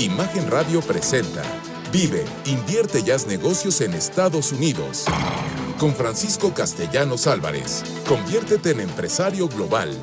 [0.00, 1.42] Imagen Radio presenta
[1.92, 5.04] Vive, invierte y haz negocios en Estados Unidos.
[5.78, 7.82] Con Francisco Castellanos Álvarez.
[8.08, 9.94] Conviértete en empresario global.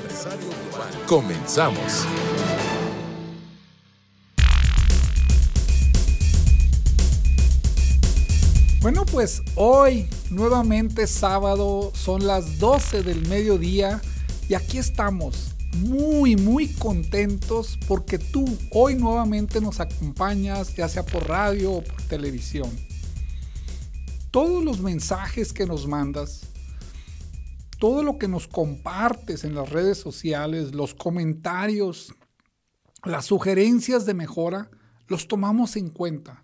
[1.08, 2.06] Comenzamos.
[8.82, 14.00] Bueno, pues hoy nuevamente sábado, son las 12 del mediodía
[14.48, 21.28] y aquí estamos muy, muy contentos porque tú hoy nuevamente nos acompañas, ya sea por
[21.28, 22.70] radio o por televisión.
[24.32, 26.48] Todos los mensajes que nos mandas,
[27.80, 32.14] todo lo que nos compartes en las redes sociales, los comentarios,
[33.04, 34.70] las sugerencias de mejora,
[35.08, 36.44] los tomamos en cuenta.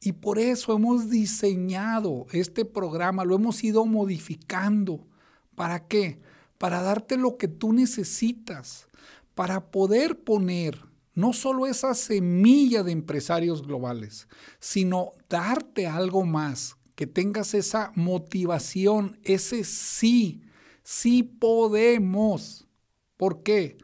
[0.00, 5.06] Y por eso hemos diseñado este programa, lo hemos ido modificando.
[5.54, 6.20] ¿Para qué?
[6.58, 8.88] Para darte lo que tú necesitas,
[9.34, 10.80] para poder poner
[11.14, 19.18] no solo esa semilla de empresarios globales, sino darte algo más, que tengas esa motivación,
[19.24, 20.42] ese sí,
[20.82, 22.68] sí podemos.
[23.16, 23.78] ¿Por qué?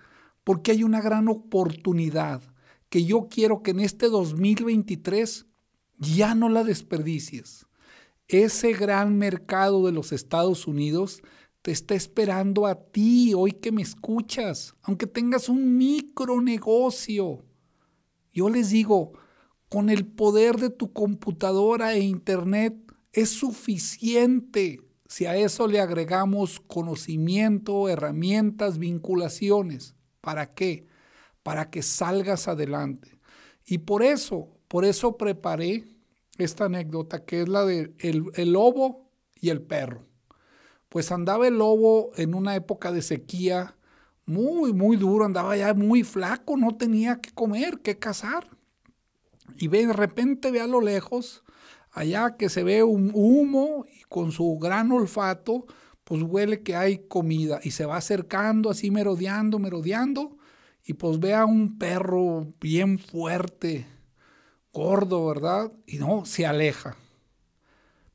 [0.45, 2.43] Porque hay una gran oportunidad
[2.89, 5.47] que yo quiero que en este 2023
[5.99, 7.67] ya no la desperdicies.
[8.29, 11.23] Ese gran mercado de los Estados Unidos
[11.63, 17.45] te está esperando a ti hoy que me escuchas, aunque tengas un micronegocio.
[18.33, 19.13] Yo les digo,
[19.69, 22.75] con el poder de tu computadora e internet
[23.13, 29.95] es suficiente si a eso le agregamos conocimiento, herramientas, vinculaciones.
[30.21, 30.87] ¿Para qué?
[31.43, 33.19] Para que salgas adelante.
[33.67, 35.85] Y por eso, por eso preparé
[36.39, 40.10] esta anécdota que es la de el lobo y el perro
[40.91, 43.77] pues andaba el lobo en una época de sequía
[44.27, 48.49] muy, muy duro, andaba ya muy flaco, no tenía que comer, que cazar.
[49.57, 51.43] Y ve, de repente ve a lo lejos,
[51.93, 55.67] allá que se ve un humo y con su gran olfato,
[56.05, 60.37] pues huele que hay comida y se va acercando así merodeando, merodeando
[60.85, 63.87] y pues ve a un perro bien fuerte,
[64.73, 65.73] gordo, ¿verdad?
[65.87, 66.97] Y no, se aleja.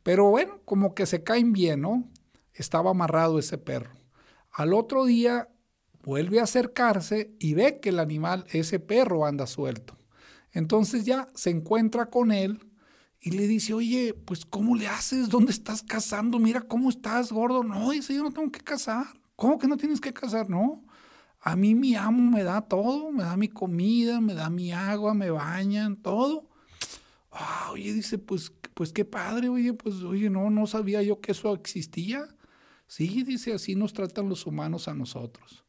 [0.03, 2.09] Pero bueno, como que se caen bien, ¿no?
[2.55, 3.91] Estaba amarrado ese perro.
[4.51, 5.49] Al otro día
[6.03, 9.97] vuelve a acercarse y ve que el animal, ese perro, anda suelto.
[10.51, 12.71] Entonces ya se encuentra con él
[13.19, 15.29] y le dice, oye, pues ¿cómo le haces?
[15.29, 16.39] ¿Dónde estás cazando?
[16.39, 17.63] Mira cómo estás, gordo.
[17.63, 19.05] No, dice, yo no tengo que cazar.
[19.35, 20.49] ¿Cómo que no tienes que cazar?
[20.49, 20.85] No.
[21.41, 25.13] A mí mi amo me da todo, me da mi comida, me da mi agua,
[25.13, 26.49] me bañan, todo.
[27.31, 31.33] Ah, oye, dice, pues, pues qué padre, oye, pues, oye, no, no sabía yo que
[31.33, 32.27] eso existía.
[32.87, 35.65] Sí, dice, así nos tratan los humanos a nosotros.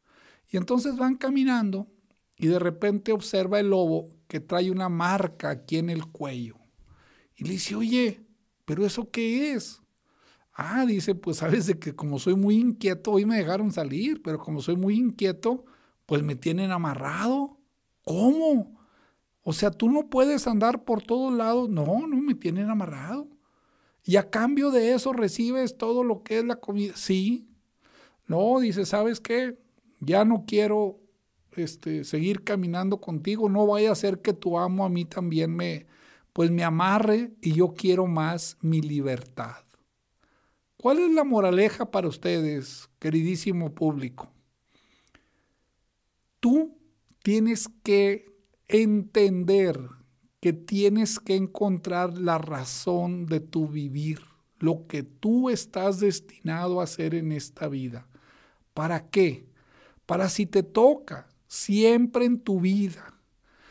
[0.48, 1.88] Y entonces van caminando
[2.36, 6.56] y de repente observa el lobo que trae una marca aquí en el cuello.
[7.36, 8.20] Y le dice, oye,
[8.64, 9.80] ¿pero eso qué es?
[10.52, 14.38] Ah, dice, pues sabes de que como soy muy inquieto, hoy me dejaron salir, pero
[14.38, 15.64] como soy muy inquieto,
[16.06, 17.58] pues me tienen amarrado.
[18.04, 18.80] ¿Cómo?
[19.42, 21.68] O sea, tú no puedes andar por todos lados.
[21.68, 23.28] No, no, me tienen amarrado.
[24.06, 26.94] Y a cambio de eso recibes todo lo que es la comida.
[26.96, 27.48] Sí.
[28.28, 29.58] No, dice, ¿sabes qué?
[29.98, 31.00] Ya no quiero
[31.56, 33.48] este, seguir caminando contigo.
[33.48, 35.86] No vaya a ser que tu amo a mí también me,
[36.32, 39.64] pues me amarre y yo quiero más mi libertad.
[40.76, 44.30] ¿Cuál es la moraleja para ustedes, queridísimo público?
[46.38, 46.78] Tú
[47.24, 48.26] tienes que
[48.68, 49.80] entender
[50.46, 54.20] que tienes que encontrar la razón de tu vivir,
[54.60, 58.06] lo que tú estás destinado a hacer en esta vida.
[58.72, 59.48] ¿Para qué?
[60.06, 63.20] Para si te toca siempre en tu vida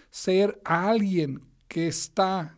[0.09, 2.57] ser alguien que está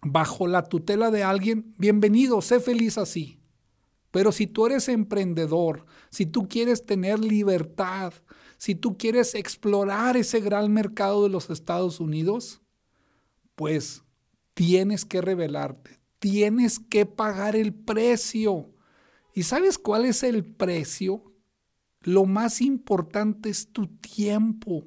[0.00, 3.38] bajo la tutela de alguien, bienvenido, sé feliz así.
[4.10, 8.14] Pero si tú eres emprendedor, si tú quieres tener libertad,
[8.56, 12.62] si tú quieres explorar ese gran mercado de los Estados Unidos,
[13.58, 14.04] pues
[14.54, 18.70] tienes que revelarte, tienes que pagar el precio.
[19.34, 21.24] ¿Y sabes cuál es el precio?
[22.02, 24.84] Lo más importante es tu tiempo,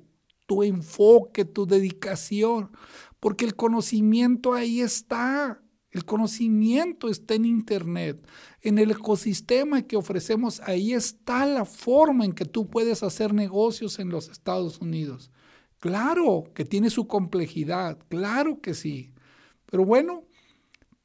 [0.48, 2.72] tu enfoque, tu dedicación,
[3.20, 5.62] porque el conocimiento ahí está.
[5.92, 8.26] El conocimiento está en Internet,
[8.62, 14.00] en el ecosistema que ofrecemos, ahí está la forma en que tú puedes hacer negocios
[14.00, 15.30] en los Estados Unidos.
[15.82, 19.16] Claro que tiene su complejidad, claro que sí.
[19.66, 20.26] Pero bueno,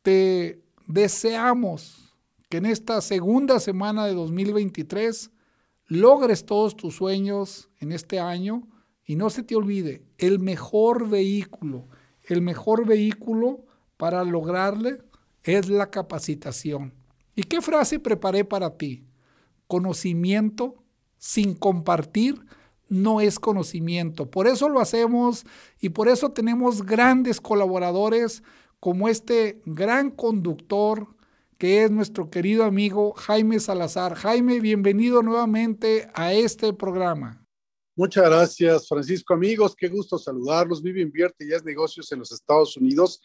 [0.02, 2.14] te deseamos
[2.50, 5.30] que en esta segunda semana de 2023
[5.86, 8.68] logres todos tus sueños en este año
[9.06, 11.88] y no se te olvide, el mejor vehículo,
[12.22, 13.64] el mejor vehículo
[13.96, 14.98] para lograrle
[15.42, 16.92] es la capacitación.
[17.34, 19.06] ¿Y qué frase preparé para ti?
[19.68, 20.84] Conocimiento
[21.16, 22.44] sin compartir
[22.88, 24.30] no es conocimiento.
[24.30, 25.44] Por eso lo hacemos
[25.80, 28.42] y por eso tenemos grandes colaboradores
[28.80, 31.08] como este gran conductor
[31.58, 34.14] que es nuestro querido amigo Jaime Salazar.
[34.14, 37.46] Jaime, bienvenido nuevamente a este programa.
[37.98, 39.32] Muchas gracias, Francisco.
[39.32, 40.82] Amigos, qué gusto saludarlos.
[40.82, 43.22] Vive, invierte y es negocios en los Estados Unidos.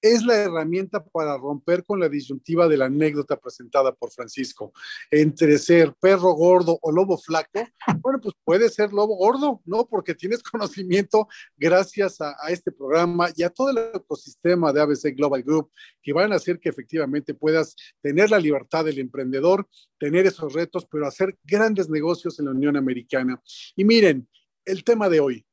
[0.00, 4.72] Es la herramienta para romper con la disyuntiva de la anécdota presentada por Francisco.
[5.10, 7.66] Entre ser perro gordo o lobo flaco,
[8.00, 9.86] bueno, pues puede ser lobo gordo, ¿no?
[9.86, 15.16] Porque tienes conocimiento gracias a, a este programa y a todo el ecosistema de ABC
[15.16, 15.70] Global Group
[16.02, 19.68] que van a hacer que efectivamente puedas tener la libertad del emprendedor,
[19.98, 23.42] tener esos retos, pero hacer grandes negocios en la Unión Americana.
[23.74, 24.28] Y mire, Miren,
[24.66, 25.46] el tema de hoy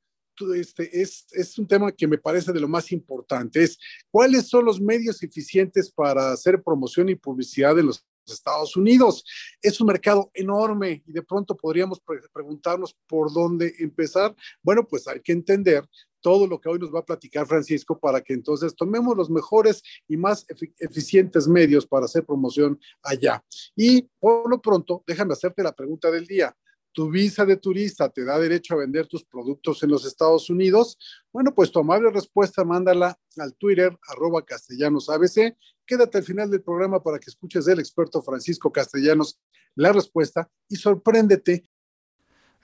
[0.56, 3.78] este, es, un tema que me parece de lo más importante, es
[4.10, 9.24] cuáles son los medios eficientes para hacer promoción y publicidad en los Estados Unidos.
[9.62, 12.02] Es un mercado enorme y de pronto podríamos
[12.34, 14.36] preguntarnos por dónde empezar.
[14.62, 15.88] Bueno, pues hay que entender
[16.22, 19.84] todo lo que hoy nos va a platicar Francisco para que entonces tomemos los mejores
[20.08, 20.46] y más
[20.80, 23.44] eficientes medios para hacer promoción allá.
[23.76, 26.56] Y por lo pronto, déjame hacerte la pregunta del día
[26.94, 30.98] tu visa de turista te da derecho a vender tus productos en los Estados Unidos?
[31.32, 35.58] Bueno, pues tu amable respuesta mándala al Twitter arroba castellanos ABC.
[35.86, 39.40] Quédate al final del programa para que escuches del experto Francisco Castellanos
[39.76, 41.70] la respuesta y sorpréndete.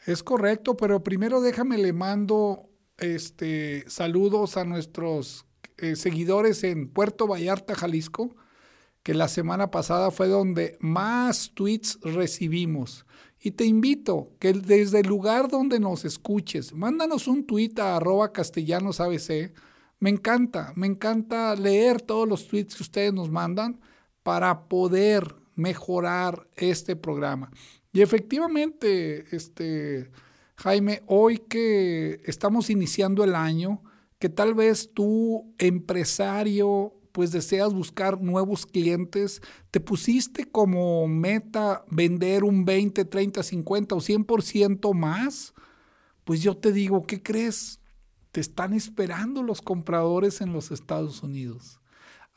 [0.06, 5.46] Es correcto, pero primero déjame le mando este saludos a nuestros
[5.78, 8.36] eh, seguidores en Puerto Vallarta, Jalisco,
[9.04, 13.06] que la semana pasada fue donde más tweets recibimos.
[13.42, 18.34] Y te invito que desde el lugar donde nos escuches, mándanos un tuit a arroba
[18.34, 19.54] castellanos ABC.
[20.00, 23.80] Me encanta, me encanta leer todos los tweets que ustedes nos mandan
[24.24, 27.52] para poder mejorar este programa.
[27.92, 30.12] Y efectivamente, este,
[30.58, 33.82] Jaime, hoy que estamos iniciando el año,
[34.20, 42.46] que tal vez tú, empresario, pues deseas buscar nuevos clientes, te pusiste como meta vender
[42.46, 45.54] un 20, 30, 50 o 100% más,
[46.24, 47.82] pues yo te digo, ¿qué crees?
[48.32, 51.82] Te están esperando los compradores en los Estados Unidos.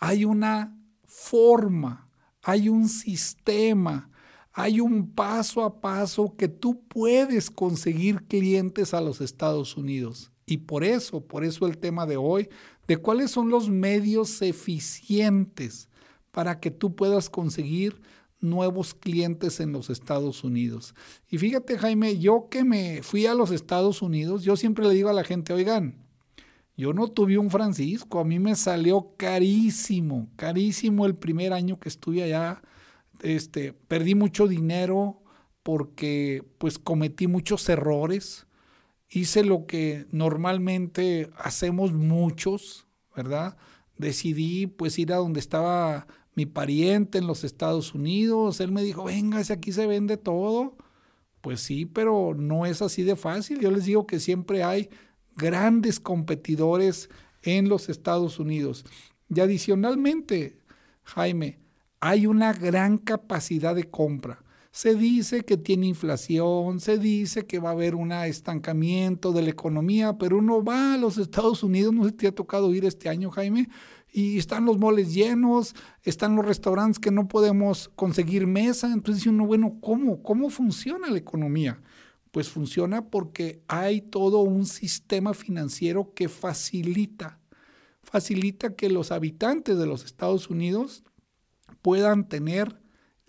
[0.01, 2.11] Hay una forma,
[2.43, 4.11] hay un sistema,
[4.53, 10.33] hay un paso a paso que tú puedes conseguir clientes a los Estados Unidos.
[10.45, 12.49] Y por eso, por eso el tema de hoy,
[12.93, 15.89] de cuáles son los medios eficientes
[16.31, 18.03] para que tú puedas conseguir
[18.39, 20.95] nuevos clientes en los Estados Unidos.
[21.31, 25.09] Y fíjate, Jaime, yo que me fui a los Estados Unidos, yo siempre le digo
[25.09, 26.05] a la gente, oigan,
[26.77, 31.89] yo no tuve un Francisco, a mí me salió carísimo, carísimo el primer año que
[31.89, 32.61] estuve allá.
[33.23, 35.23] Este, perdí mucho dinero
[35.63, 38.47] porque pues cometí muchos errores
[39.13, 43.57] hice lo que normalmente hacemos muchos, ¿verdad?
[43.99, 48.61] Decidí pues ir a donde estaba mi pariente en los Estados Unidos.
[48.61, 50.77] Él me dijo, venga, si aquí se vende todo.
[51.43, 53.61] Pues sí, pero no es así de fácil.
[53.61, 54.89] Yo les digo que siempre hay
[55.37, 57.11] grandes competidores
[57.43, 58.85] en los Estados Unidos.
[59.29, 60.59] Y adicionalmente,
[61.03, 61.59] Jaime,
[62.01, 64.42] hay una gran capacidad de compra.
[64.73, 69.51] Se dice que tiene inflación, se dice que va a haber un estancamiento de la
[69.51, 72.87] economía, pero uno va a los Estados Unidos, no sé si te ha tocado ir
[72.87, 73.69] este año, Jaime,
[74.11, 75.75] y están los moles llenos,
[76.05, 78.91] están los restaurantes que no podemos conseguir mesa.
[78.93, 80.23] Entonces uno, bueno, ¿cómo?
[80.23, 81.83] ¿Cómo funciona la economía?
[82.31, 87.41] Pues funciona porque hay todo un sistema financiero que facilita,
[88.03, 91.05] facilita que los habitantes de los Estados Unidos
[91.83, 92.82] puedan tener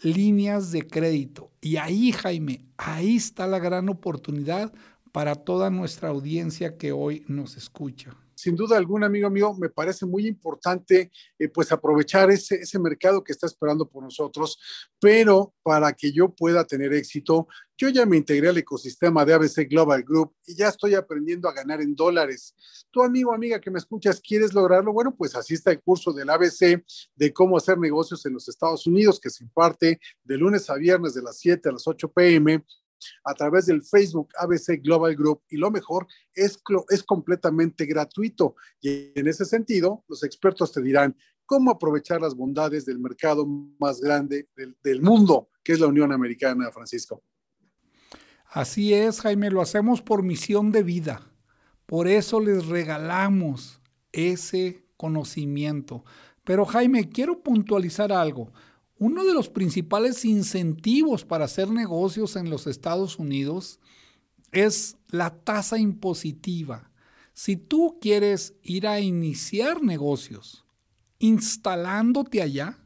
[0.03, 1.51] líneas de crédito.
[1.61, 4.71] Y ahí, Jaime, ahí está la gran oportunidad
[5.11, 10.05] para toda nuestra audiencia que hoy nos escucha sin duda alguna, amigo mío, me parece
[10.05, 11.09] muy importante
[11.39, 14.59] eh, pues aprovechar ese, ese mercado que está esperando por nosotros,
[14.99, 17.47] pero para que yo pueda tener éxito,
[17.77, 21.53] yo ya me integré al ecosistema de ABC Global Group y ya estoy aprendiendo a
[21.53, 22.53] ganar en dólares.
[22.91, 24.91] Tu amigo, amiga que me escuchas, ¿quieres lograrlo?
[24.91, 26.83] Bueno, pues así está el curso del ABC
[27.15, 31.13] de cómo hacer negocios en los Estados Unidos, que se imparte de lunes a viernes
[31.13, 32.61] de las 7 a las 8 pm
[33.23, 36.57] a través del Facebook ABC Global Group y lo mejor es,
[36.89, 38.55] es completamente gratuito.
[38.81, 43.45] Y en ese sentido, los expertos te dirán cómo aprovechar las bondades del mercado
[43.79, 47.23] más grande del, del mundo, que es la Unión Americana, Francisco.
[48.47, 51.21] Así es, Jaime, lo hacemos por misión de vida.
[51.85, 53.81] Por eso les regalamos
[54.11, 56.05] ese conocimiento.
[56.43, 58.51] Pero Jaime, quiero puntualizar algo.
[58.97, 63.79] Uno de los principales incentivos para hacer negocios en los Estados Unidos
[64.51, 66.91] es la tasa impositiva.
[67.33, 70.63] Si tú quieres ir a iniciar negocios
[71.17, 72.77] instalándote allá,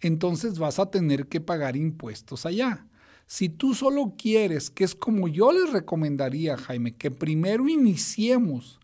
[0.00, 2.86] entonces vas a tener que pagar impuestos allá.
[3.26, 8.78] Si tú solo quieres, que es como yo les recomendaría, Jaime, que primero iniciemos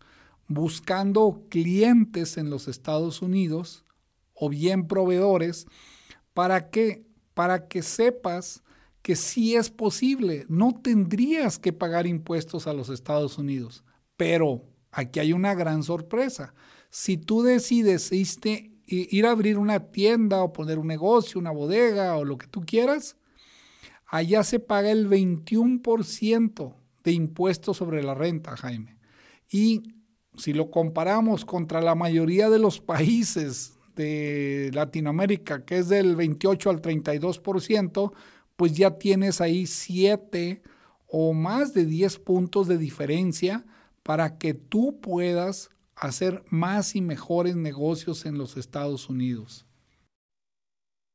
[0.47, 3.85] buscando clientes en los Estados Unidos
[4.33, 5.67] o bien proveedores,
[6.33, 8.63] para que, para que sepas
[9.01, 10.45] que sí es posible.
[10.49, 13.83] No tendrías que pagar impuestos a los Estados Unidos.
[14.17, 16.53] Pero aquí hay una gran sorpresa.
[16.89, 22.23] Si tú decides ir a abrir una tienda o poner un negocio, una bodega o
[22.23, 23.17] lo que tú quieras,
[24.07, 28.97] allá se paga el 21% de impuestos sobre la renta, Jaime.
[29.49, 29.81] Y
[30.37, 36.69] si lo comparamos contra la mayoría de los países de Latinoamérica, que es del 28
[36.69, 38.13] al 32%,
[38.55, 40.61] pues ya tienes ahí 7
[41.07, 43.65] o más de 10 puntos de diferencia
[44.03, 49.65] para que tú puedas hacer más y mejores negocios en los Estados Unidos.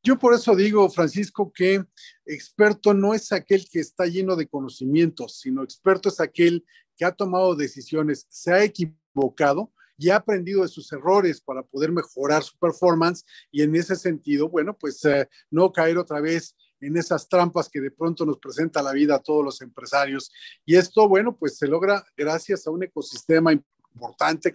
[0.02, 1.84] Yo por eso digo, Francisco, que
[2.24, 6.64] experto no es aquel que está lleno de conocimientos, sino experto es aquel
[6.96, 11.92] que ha tomado decisiones, se ha equivocado y ha aprendido de sus errores para poder
[11.92, 16.96] mejorar su performance y en ese sentido, bueno, pues eh, no caer otra vez en
[16.96, 20.30] esas trampas que de pronto nos presenta la vida a todos los empresarios.
[20.64, 23.77] Y esto, bueno, pues se logra gracias a un ecosistema importante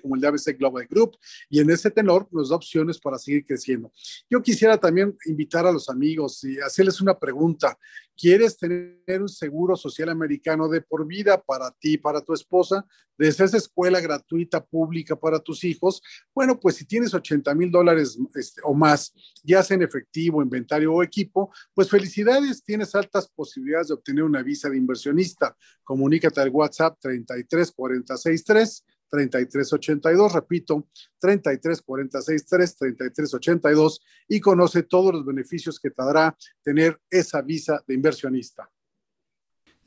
[0.01, 1.17] como el de ABC Global Group
[1.50, 3.91] y en ese tenor nos da opciones para seguir creciendo.
[4.29, 7.77] Yo quisiera también invitar a los amigos y hacerles una pregunta.
[8.15, 12.85] ¿Quieres tener un seguro social americano de por vida para ti, para tu esposa?
[13.17, 16.01] Desde esa escuela gratuita pública para tus hijos.
[16.33, 20.93] Bueno, pues si tienes 80 mil dólares este, o más, ya sea en efectivo, inventario
[20.93, 25.55] o equipo, pues felicidades, tienes altas posibilidades de obtener una visa de inversionista.
[25.83, 30.88] Comunícate al WhatsApp 33463 3382, repito,
[31.19, 38.69] 33463 3382 y conoce todos los beneficios que te dará tener esa visa de inversionista.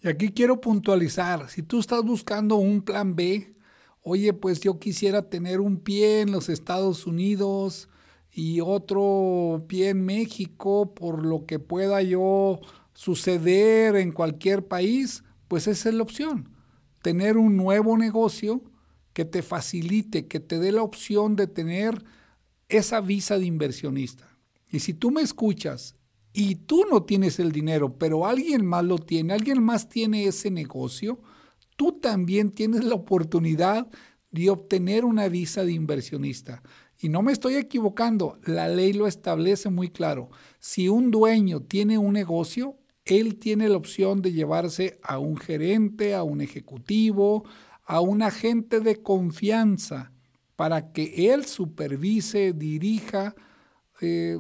[0.01, 3.57] Y aquí quiero puntualizar, si tú estás buscando un plan B,
[4.03, 7.89] oye, pues yo quisiera tener un pie en los Estados Unidos
[8.31, 12.61] y otro pie en México por lo que pueda yo
[12.93, 16.51] suceder en cualquier país, pues esa es la opción.
[17.03, 18.63] Tener un nuevo negocio
[19.17, 22.05] que te facilite, que te dé la opción de tener
[22.69, 24.37] esa visa de inversionista.
[24.71, 25.97] Y si tú me escuchas
[26.35, 30.51] y tú no tienes el dinero, pero alguien más lo tiene, alguien más tiene ese
[30.51, 31.19] negocio,
[31.77, 33.89] tú también tienes la oportunidad
[34.33, 36.63] de obtener una visa de inversionista.
[36.99, 40.29] Y no me estoy equivocando, la ley lo establece muy claro.
[40.59, 46.15] Si un dueño tiene un negocio, él tiene la opción de llevarse a un gerente,
[46.15, 47.45] a un ejecutivo,
[47.87, 50.13] a un agente de confianza
[50.57, 53.35] para que él supervise, dirija,
[54.01, 54.39] eh,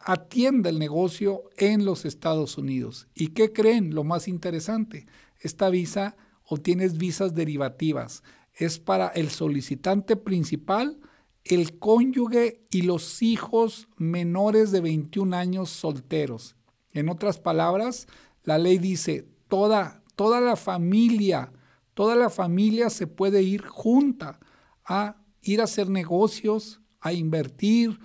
[0.00, 3.08] atienda el negocio en los Estados Unidos.
[3.14, 3.94] ¿Y qué creen?
[3.94, 5.06] Lo más interesante,
[5.40, 8.22] esta visa o tienes visas derivativas.
[8.54, 10.98] Es para el solicitante principal,
[11.44, 16.56] el cónyuge y los hijos menores de 21 años solteros.
[16.92, 18.06] En otras palabras,
[18.42, 21.52] la ley dice, toda, toda la familia
[21.98, 24.38] Toda la familia se puede ir junta
[24.84, 27.98] a ir a hacer negocios, a invertir,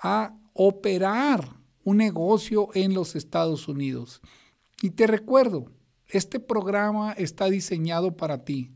[0.00, 4.20] a operar un negocio en los Estados Unidos.
[4.82, 5.70] Y te recuerdo,
[6.08, 8.72] este programa está diseñado para ti.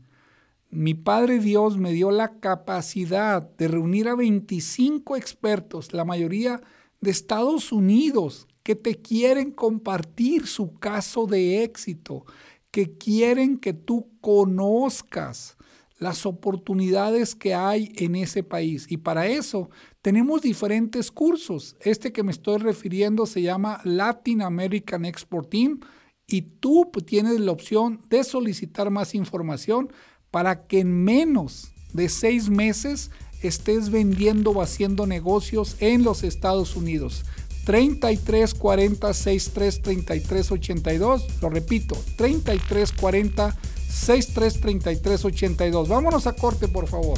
[0.69, 6.61] Mi Padre Dios me dio la capacidad de reunir a 25 expertos, la mayoría
[7.01, 12.23] de Estados Unidos, que te quieren compartir su caso de éxito,
[12.71, 15.57] que quieren que tú conozcas
[15.99, 18.87] las oportunidades que hay en ese país.
[18.89, 19.69] Y para eso
[20.01, 21.75] tenemos diferentes cursos.
[21.81, 25.79] Este que me estoy refiriendo se llama Latin American Export Team
[26.25, 29.91] y tú tienes la opción de solicitar más información
[30.31, 33.11] para que en menos de seis meses
[33.43, 37.25] estés vendiendo o haciendo negocios en los Estados Unidos.
[37.65, 41.41] 33 40 63 33 82.
[41.41, 43.55] Lo repito, 33 40
[43.89, 45.87] 63 33 82.
[45.87, 47.17] Vámonos a corte, por favor.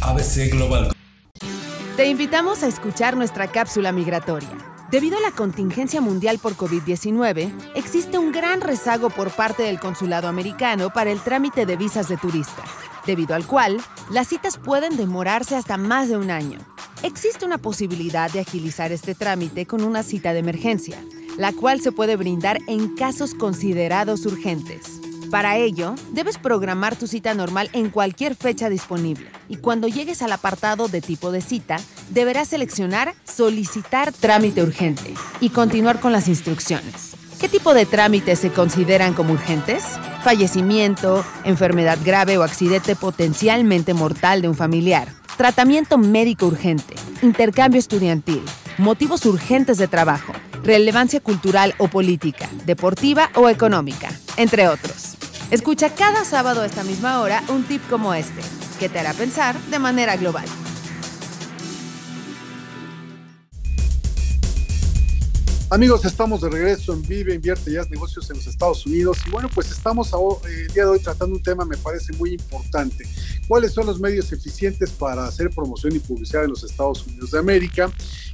[0.00, 0.92] ABC Global.
[1.96, 8.18] Te invitamos a escuchar nuestra cápsula migratoria Debido a la contingencia mundial por COVID-19, existe
[8.18, 12.64] un gran rezago por parte del consulado americano para el trámite de visas de turista,
[13.06, 13.80] debido al cual
[14.10, 16.58] las citas pueden demorarse hasta más de un año.
[17.04, 20.98] Existe una posibilidad de agilizar este trámite con una cita de emergencia,
[21.38, 24.99] la cual se puede brindar en casos considerados urgentes.
[25.30, 30.32] Para ello, debes programar tu cita normal en cualquier fecha disponible y cuando llegues al
[30.32, 31.76] apartado de tipo de cita,
[32.10, 37.12] deberás seleccionar Solicitar trámite urgente y continuar con las instrucciones.
[37.40, 39.84] ¿Qué tipo de trámites se consideran como urgentes?
[40.24, 48.42] Fallecimiento, enfermedad grave o accidente potencialmente mortal de un familiar, tratamiento médico urgente, intercambio estudiantil,
[48.78, 50.32] motivos urgentes de trabajo,
[50.64, 55.19] relevancia cultural o política, deportiva o económica, entre otros.
[55.50, 58.40] Escucha cada sábado a esta misma hora un tip como este,
[58.78, 60.44] que te hará pensar de manera global.
[65.70, 69.18] Amigos, estamos de regreso en Vive, Invierte Ya Negocios en los Estados Unidos.
[69.26, 72.30] Y bueno, pues estamos eh, el día de hoy tratando un tema me parece muy
[72.30, 73.04] importante.
[73.48, 77.38] ¿Cuáles son los medios eficientes para hacer promoción y publicidad en los Estados Unidos de
[77.40, 77.90] América?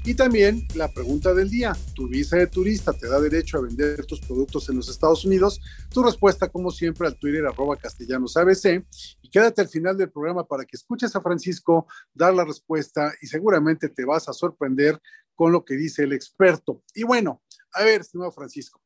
[0.07, 4.07] Y también la pregunta del día, ¿tu visa de turista te da derecho a vender
[4.07, 5.61] tus productos en los Estados Unidos?
[5.91, 8.87] Tu respuesta, como siempre, al Twitter arroba castellanos ABC.
[9.21, 13.27] Y quédate al final del programa para que escuches a Francisco dar la respuesta y
[13.27, 15.01] seguramente te vas a sorprender
[15.35, 16.85] con lo que dice el experto.
[16.95, 18.81] Y bueno, a ver, estimado Francisco,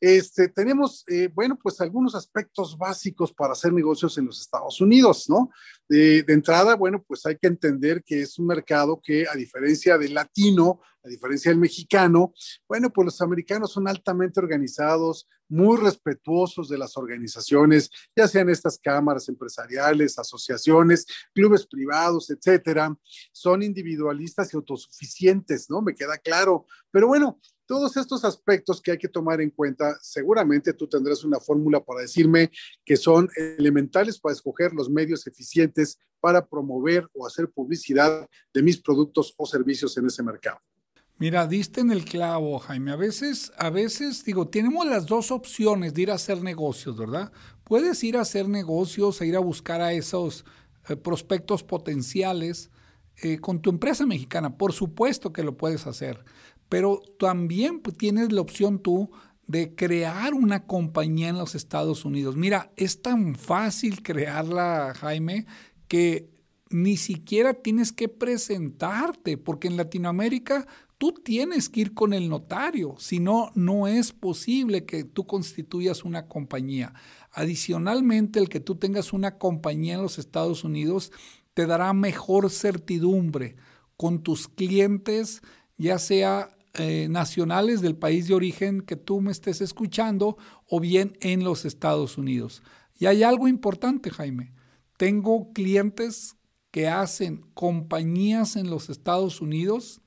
[0.00, 5.28] este, tenemos, eh, bueno, pues algunos aspectos básicos para hacer negocios en los Estados Unidos,
[5.28, 5.50] ¿no?
[5.86, 10.14] de entrada, bueno, pues hay que entender que es un mercado que, a diferencia del
[10.14, 12.32] latino, a diferencia del mexicano,
[12.66, 18.78] bueno, pues los americanos son altamente organizados, muy respetuosos de las organizaciones, ya sean estas
[18.78, 22.96] cámaras empresariales, asociaciones, clubes privados, etcétera.
[23.32, 25.82] Son individualistas y autosuficientes, ¿no?
[25.82, 26.66] Me queda claro.
[26.90, 31.40] Pero bueno, todos estos aspectos que hay que tomar en cuenta, seguramente tú tendrás una
[31.40, 32.50] fórmula para decirme
[32.84, 38.80] que son elementales para escoger los medios eficientes para promover o hacer publicidad de mis
[38.80, 40.58] productos o servicios en ese mercado.
[41.16, 42.90] Mira, diste en el clavo, Jaime.
[42.90, 47.30] A veces, a veces, digo, tenemos las dos opciones de ir a hacer negocios, ¿verdad?
[47.62, 50.44] Puedes ir a hacer negocios, e ir a buscar a esos
[50.88, 52.70] eh, prospectos potenciales
[53.22, 54.56] eh, con tu empresa mexicana.
[54.56, 56.24] Por supuesto que lo puedes hacer,
[56.74, 59.12] pero también pues, tienes la opción tú
[59.46, 62.34] de crear una compañía en los Estados Unidos.
[62.34, 65.46] Mira, es tan fácil crearla, Jaime,
[65.86, 66.32] que
[66.70, 70.66] ni siquiera tienes que presentarte, porque en Latinoamérica
[70.98, 76.04] tú tienes que ir con el notario, si no, no es posible que tú constituyas
[76.04, 76.92] una compañía.
[77.30, 81.12] Adicionalmente, el que tú tengas una compañía en los Estados Unidos
[81.54, 83.54] te dará mejor certidumbre
[83.96, 85.40] con tus clientes,
[85.76, 90.36] ya sea eh, nacionales del país de origen que tú me estés escuchando
[90.68, 92.62] o bien en los Estados Unidos.
[92.98, 94.52] Y hay algo importante, Jaime.
[94.96, 96.36] Tengo clientes
[96.70, 100.00] que hacen compañías en los Estados Unidos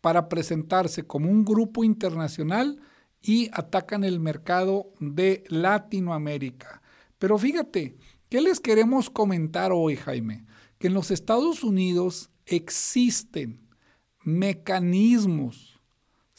[0.00, 2.80] para presentarse como un grupo internacional
[3.22, 6.82] y atacan el mercado de Latinoamérica.
[7.18, 7.96] Pero fíjate,
[8.28, 10.44] ¿qué les queremos comentar hoy, Jaime?
[10.78, 13.68] Que en los Estados Unidos existen
[14.24, 15.69] mecanismos,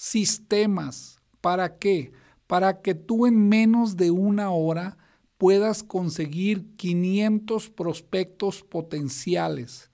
[0.02, 2.12] sistemas, ¿para qué?
[2.48, 4.98] Para que tú en menos de una hora
[5.38, 9.92] puedas conseguir 500 prospectos potenciales.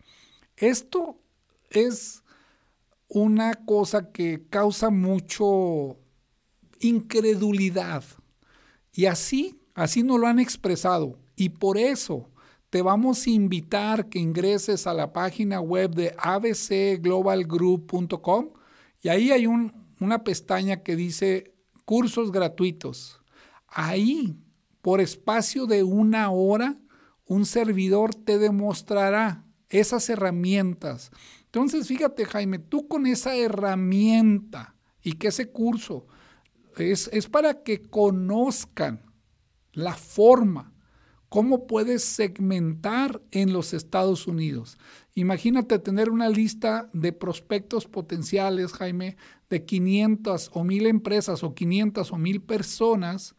[0.56, 1.20] Esto
[1.70, 2.24] es
[3.10, 5.98] una cosa que causa mucho
[6.80, 8.06] incredulidad.
[8.94, 11.20] Y así, así nos lo han expresado.
[11.36, 12.30] Y por eso
[12.70, 18.52] te vamos a invitar que ingreses a la página web de abcglobalgroup.com
[19.02, 19.46] y ahí hay
[20.00, 21.54] una pestaña que dice
[21.86, 23.22] cursos gratuitos.
[23.68, 24.38] Ahí,
[24.82, 26.78] por espacio de una hora,
[27.26, 31.12] un servidor te demostrará esas herramientas
[31.48, 36.06] entonces, fíjate, Jaime, tú con esa herramienta y que ese curso
[36.76, 39.02] es, es para que conozcan
[39.72, 40.74] la forma,
[41.30, 44.78] cómo puedes segmentar en los Estados Unidos.
[45.16, 49.18] Imagínate tener una lista de prospectos potenciales, Jaime,
[49.50, 53.36] de 500 o 1000 empresas o 500 o 1000 personas,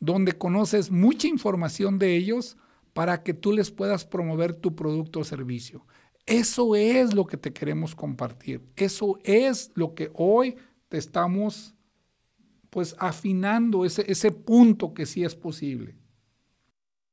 [0.00, 2.56] donde conoces mucha información de ellos
[2.92, 5.86] para que tú les puedas promover tu producto o servicio.
[6.24, 8.62] Eso es lo que te queremos compartir.
[8.74, 10.56] Eso es lo que hoy
[10.88, 11.74] te estamos
[12.70, 15.96] pues afinando ese, ese punto que sí es posible.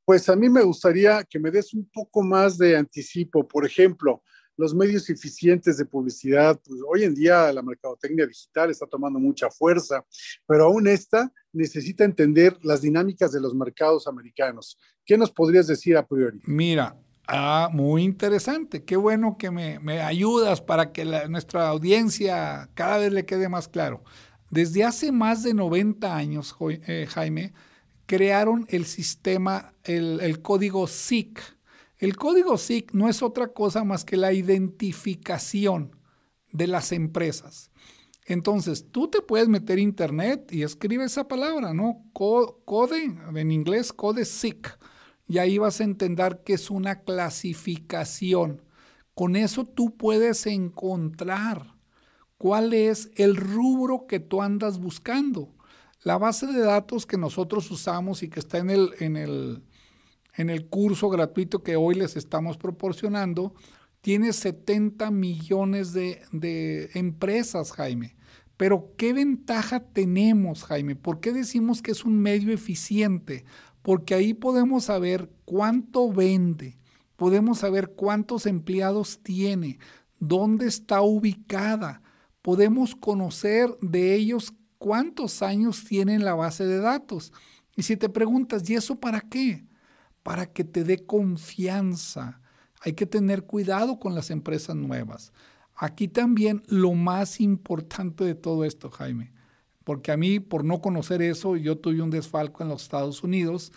[0.04, 3.46] Pues a mí me gustaría que me des un poco más de anticipo.
[3.46, 4.22] Por ejemplo,
[4.56, 9.50] los medios eficientes de publicidad, pues hoy en día la mercadotecnia digital está tomando mucha
[9.50, 10.04] fuerza,
[10.46, 14.78] pero aún esta necesita entender las dinámicas de los mercados americanos.
[15.04, 16.40] ¿Qué nos podrías decir a priori?
[16.44, 18.84] Mira, ah, muy interesante.
[18.84, 24.02] Qué bueno que me, ayudas para que nuestra audiencia cada vez le quede más claro.
[24.50, 27.52] Desde hace más de 90 años, eh, Jaime,
[28.06, 31.40] crearon el sistema, el, el código SIC.
[32.04, 35.96] El código SIC no es otra cosa más que la identificación
[36.52, 37.70] de las empresas.
[38.26, 42.04] Entonces, tú te puedes meter a internet y escribe esa palabra, ¿no?
[42.12, 44.78] Code, en inglés, code SIC.
[45.28, 48.60] Y ahí vas a entender que es una clasificación.
[49.14, 51.74] Con eso tú puedes encontrar
[52.36, 55.54] cuál es el rubro que tú andas buscando.
[56.02, 59.64] La base de datos que nosotros usamos y que está en el, en el,
[60.36, 63.54] en el curso gratuito que hoy les estamos proporcionando,
[64.00, 68.16] tiene 70 millones de, empresas, Jaime.
[68.56, 70.94] Pero ¿qué ventaja tenemos, Jaime?
[70.94, 73.44] ¿Por qué decimos que es un medio eficiente?
[73.82, 76.78] Porque ahí podemos saber cuánto vende,
[77.16, 79.78] podemos saber cuántos empleados tiene,
[80.18, 82.02] dónde está ubicada,
[82.42, 87.32] podemos conocer de ellos cuántos años tienen la base de datos.
[87.74, 89.64] Y si te preguntas, ¿y eso para qué?
[90.24, 92.40] Para que te dé confianza.
[92.80, 95.32] Hay que tener cuidado con las empresas nuevas.
[95.76, 99.32] Aquí también lo más importante de todo esto, Jaime,
[99.84, 103.72] porque a mí, por no conocer eso, yo tuve un desfalco en los Estados Unidos,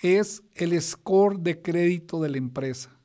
[0.00, 3.00] es el score de crédito de la empresa.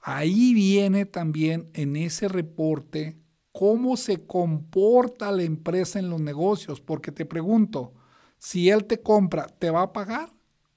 [0.00, 3.18] Ahí viene también en ese reporte
[3.52, 7.94] cómo se comporta la empresa en los negocios, porque te pregunto,
[8.38, 10.35] si él te compra, ¿te va a pagar?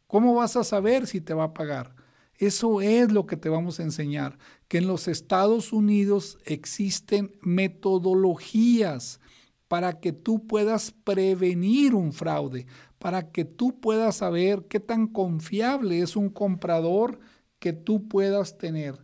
[0.10, 1.93] ¿Cómo vas a saber si te va a pagar?
[2.34, 9.19] Eso es lo que te vamos a enseñar, que en los Estados Unidos existen metodologías
[9.67, 12.65] para que tú puedas prevenir un fraude,
[12.98, 17.19] para que tú puedas saber qué tan confiable es un comprador
[17.60, 18.95] que tú puedas tener.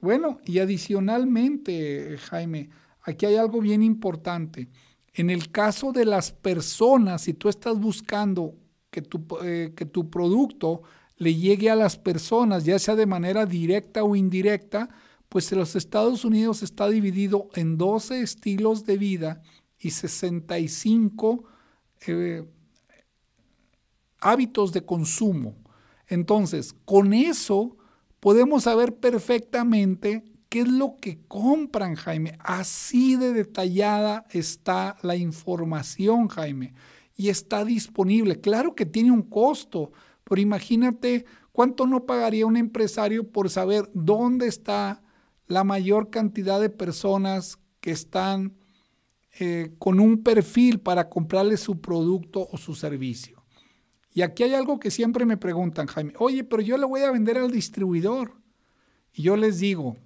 [0.00, 2.70] Bueno, y adicionalmente, Jaime,
[3.02, 4.70] aquí hay algo bien importante.
[5.12, 8.54] En el caso de las personas, si tú estás buscando
[8.96, 10.80] que tu, eh, que tu producto
[11.18, 14.88] le llegue a las personas, ya sea de manera directa o indirecta,
[15.28, 19.42] pues en los Estados Unidos está dividido en 12 estilos de vida
[19.78, 21.44] y 65
[22.06, 22.48] eh,
[24.18, 25.56] hábitos de consumo.
[26.08, 27.76] Entonces, con eso
[28.18, 32.38] podemos saber perfectamente ¿Qué es lo que compran, Jaime?
[32.38, 36.72] Así de detallada está la información, Jaime.
[37.16, 38.40] Y está disponible.
[38.40, 39.90] Claro que tiene un costo,
[40.24, 45.02] pero imagínate cuánto no pagaría un empresario por saber dónde está
[45.46, 48.54] la mayor cantidad de personas que están
[49.38, 53.44] eh, con un perfil para comprarle su producto o su servicio.
[54.12, 57.10] Y aquí hay algo que siempre me preguntan, Jaime, oye, pero yo le voy a
[57.10, 58.32] vender al distribuidor.
[59.12, 59.96] Y yo les digo,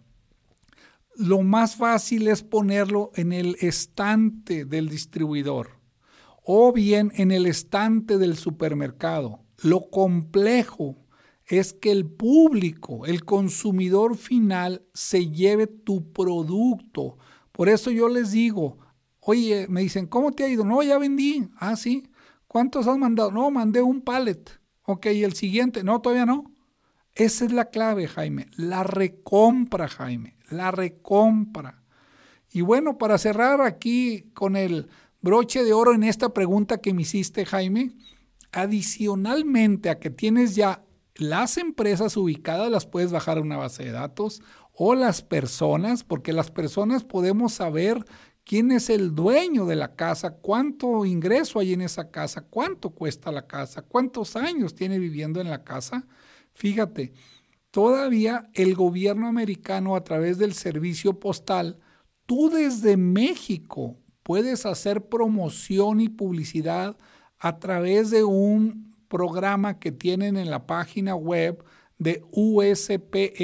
[1.16, 5.79] lo más fácil es ponerlo en el estante del distribuidor
[6.52, 9.44] o bien en el estante del supermercado.
[9.62, 10.96] Lo complejo
[11.46, 17.18] es que el público, el consumidor final, se lleve tu producto.
[17.52, 18.78] Por eso yo les digo,
[19.20, 20.64] oye, me dicen, ¿cómo te ha ido?
[20.64, 21.48] No, ya vendí.
[21.56, 22.10] Ah, sí.
[22.46, 23.30] ¿Cuántos has mandado?
[23.30, 24.60] No, mandé un pallet.
[24.82, 25.84] Ok, ¿y el siguiente?
[25.84, 26.52] No, todavía no.
[27.14, 28.48] Esa es la clave, Jaime.
[28.56, 31.82] La recompra, Jaime la recompra.
[32.50, 34.88] Y bueno, para cerrar aquí con el
[35.20, 37.92] broche de oro en esta pregunta que me hiciste, Jaime,
[38.52, 43.92] adicionalmente a que tienes ya las empresas ubicadas, las puedes bajar a una base de
[43.92, 48.04] datos, o las personas, porque las personas podemos saber
[48.44, 53.30] quién es el dueño de la casa, cuánto ingreso hay en esa casa, cuánto cuesta
[53.30, 56.06] la casa, cuántos años tiene viviendo en la casa.
[56.54, 57.12] Fíjate,
[57.70, 61.78] Todavía el gobierno americano a través del servicio postal,
[62.26, 66.96] tú desde México puedes hacer promoción y publicidad
[67.38, 71.64] a través de un programa que tienen en la página web
[71.98, 73.38] de usps.com,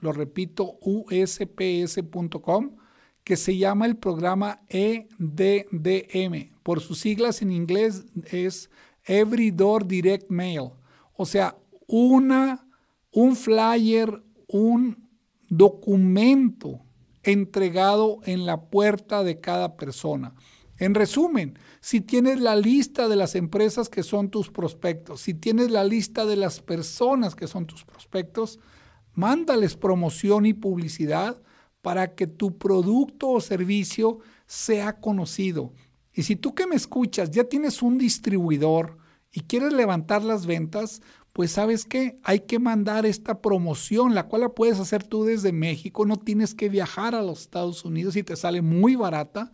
[0.00, 2.76] lo repito, usps.com,
[3.24, 6.54] que se llama el programa EDDM.
[6.62, 8.70] Por sus siglas en inglés es
[9.04, 10.70] Every Door Direct Mail.
[11.14, 11.56] O sea,
[11.86, 12.64] una
[13.12, 15.08] un flyer, un
[15.48, 16.84] documento
[17.32, 20.34] entregado en la puerta de cada persona.
[20.78, 25.70] En resumen, si tienes la lista de las empresas que son tus prospectos, si tienes
[25.70, 28.60] la lista de las personas que son tus prospectos,
[29.12, 31.42] mándales promoción y publicidad
[31.82, 35.72] para que tu producto o servicio sea conocido.
[36.12, 38.98] Y si tú que me escuchas ya tienes un distribuidor
[39.32, 41.02] y quieres levantar las ventas,
[41.38, 45.52] pues sabes que hay que mandar esta promoción, la cual la puedes hacer tú desde
[45.52, 49.52] México, no tienes que viajar a los Estados Unidos y te sale muy barata.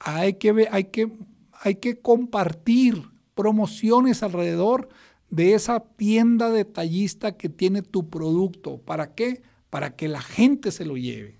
[0.00, 1.12] Hay que, hay que,
[1.52, 3.00] hay que compartir
[3.36, 4.88] promociones alrededor
[5.30, 8.78] de esa tienda detallista que tiene tu producto.
[8.78, 9.40] ¿Para qué?
[9.70, 11.38] Para que la gente se lo lleve.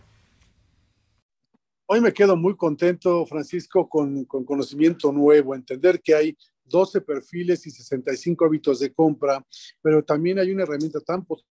[1.87, 7.66] Hoy me quedo muy contento, Francisco, con, con conocimiento nuevo, entender que hay 12 perfiles
[7.66, 9.44] y 65 hábitos de compra,
[9.83, 11.44] pero también hay una herramienta tan potente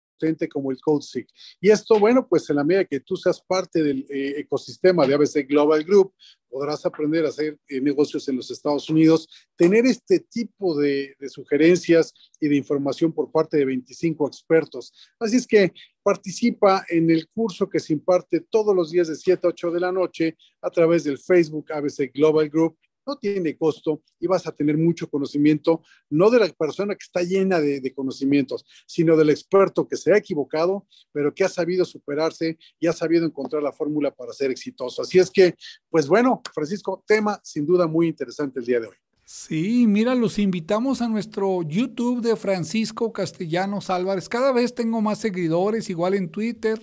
[0.50, 1.28] como el CodeSeek.
[1.60, 5.14] Y esto, bueno, pues en la medida que tú seas parte del eh, ecosistema de
[5.14, 6.14] ABC Global Group,
[6.50, 11.30] podrás aprender a hacer eh, negocios en los Estados Unidos, tener este tipo de, de,
[11.30, 14.94] sugerencias y de información por parte de 25 expertos.
[15.20, 15.74] Así es que
[16.04, 19.80] participa en el curso que se imparte todos los días de 7 a 8 de
[19.80, 24.52] la noche a través del Facebook ABC Global Group no tiene costo y vas a
[24.52, 29.88] tener mucho conocimiento, no de la persona que está llena de, conocimientos, sino del experto
[29.88, 34.12] que se ha equivocado, pero que ha sabido superarse y ha sabido encontrar la fórmula
[34.12, 35.02] para ser exitoso.
[35.02, 35.56] Así es que,
[35.90, 38.96] pues bueno, Francisco, tema sin duda muy interesante el día de hoy.
[39.26, 44.28] Sí, mira, los invitamos a nuestro YouTube de Francisco Castellanos Álvarez.
[44.28, 46.82] Cada vez tengo más seguidores, igual en Twitter.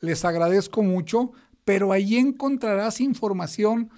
[0.00, 1.32] Les agradezco mucho,
[1.64, 3.90] pero ahí encontrarás información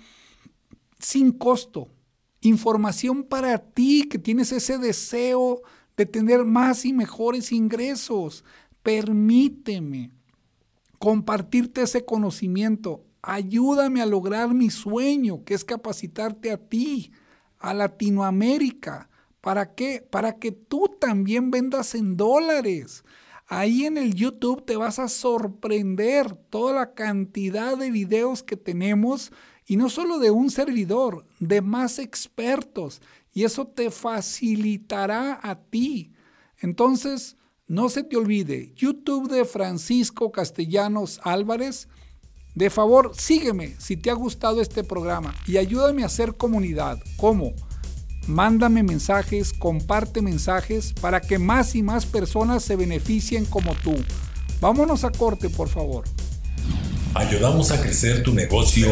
[1.01, 1.89] sin costo.
[2.41, 5.63] Información para ti que tienes ese deseo
[5.97, 8.45] de tener más y mejores ingresos.
[8.83, 10.11] Permíteme
[10.99, 13.05] compartirte ese conocimiento.
[13.23, 17.13] Ayúdame a lograr mi sueño, que es capacitarte a ti,
[17.59, 19.11] a Latinoamérica.
[19.41, 20.07] ¿Para qué?
[20.11, 23.05] Para que tú también vendas en dólares.
[23.47, 29.33] Ahí en el YouTube te vas a sorprender toda la cantidad de videos que tenemos
[29.71, 33.01] y no solo de un servidor, de más expertos.
[33.33, 36.13] Y eso te facilitará a ti.
[36.59, 37.37] Entonces,
[37.69, 41.87] no se te olvide, YouTube de Francisco Castellanos Álvarez.
[42.57, 46.99] De favor, sígueme si te ha gustado este programa y ayúdame a hacer comunidad.
[47.17, 47.53] ¿Cómo?
[48.27, 53.95] Mándame mensajes, comparte mensajes para que más y más personas se beneficien como tú.
[54.61, 56.03] Vámonos a corte, por favor.
[57.15, 58.87] Ayudamos a crecer tu negocio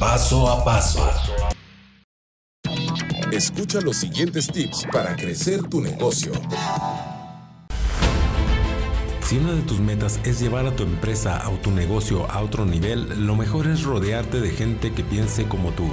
[0.00, 1.08] paso a paso.
[3.30, 6.32] Escucha los siguientes tips para crecer tu negocio.
[9.20, 12.64] Si una de tus metas es llevar a tu empresa o tu negocio a otro
[12.64, 15.88] nivel, lo mejor es rodearte de gente que piense como tú.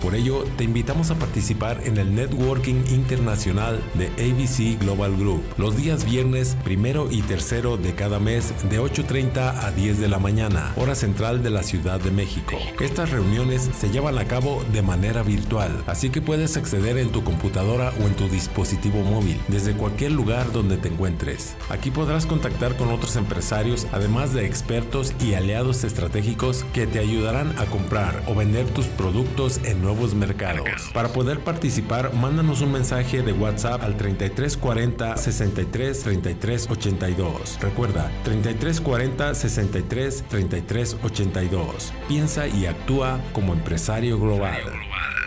[0.00, 5.76] Por ello, te invitamos a participar en el Networking Internacional de ABC Global Group los
[5.76, 10.72] días viernes primero y tercero de cada mes de 8.30 a 10 de la mañana,
[10.76, 12.56] hora central de la Ciudad de México.
[12.80, 17.24] Estas reuniones se llevan a cabo de manera virtual, así que puedes acceder en tu
[17.24, 21.56] computadora o en tu dispositivo móvil desde cualquier lugar donde te encuentres.
[21.68, 27.58] Aquí podrás contactar con otros empresarios, además de expertos y aliados estratégicos que te ayudarán
[27.58, 30.90] a comprar o vender tus productos en nuevos mercados.
[30.92, 37.58] Para poder participar, mándanos un mensaje de WhatsApp al 3340 63 33 82.
[37.60, 41.92] Recuerda, 3340 63 33 82.
[42.08, 44.60] Piensa y actúa como empresario global.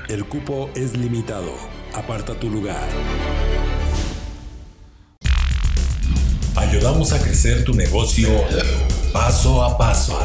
[0.08, 1.53] El cupo es limitado.
[1.93, 2.88] Aparta tu lugar.
[6.55, 8.29] Ayudamos a crecer tu negocio
[9.13, 10.17] paso a paso.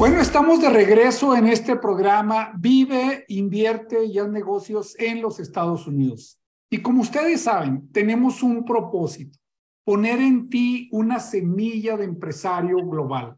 [0.00, 5.86] Bueno, estamos de regreso en este programa Vive, invierte y haz negocios en los Estados
[5.86, 6.40] Unidos.
[6.70, 9.38] Y como ustedes saben, tenemos un propósito,
[9.84, 13.36] poner en ti una semilla de empresario global.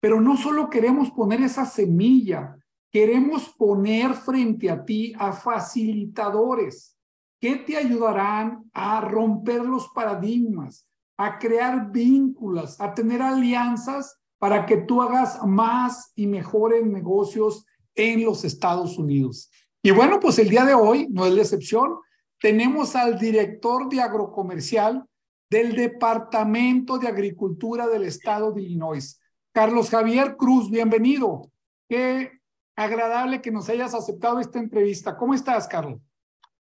[0.00, 2.56] Pero no solo queremos poner esa semilla,
[2.90, 6.96] queremos poner frente a ti a facilitadores
[7.38, 14.78] que te ayudarán a romper los paradigmas, a crear vínculos, a tener alianzas para que
[14.78, 19.50] tú hagas más y mejores negocios en los Estados Unidos.
[19.82, 21.98] Y bueno, pues el día de hoy no es la excepción.
[22.40, 25.04] Tenemos al director de agrocomercial
[25.50, 29.20] del Departamento de Agricultura del Estado de Illinois,
[29.52, 30.70] Carlos Javier Cruz.
[30.70, 31.42] Bienvenido.
[31.86, 32.40] Qué
[32.76, 35.18] agradable que nos hayas aceptado esta entrevista.
[35.18, 36.00] ¿Cómo estás, Carlos?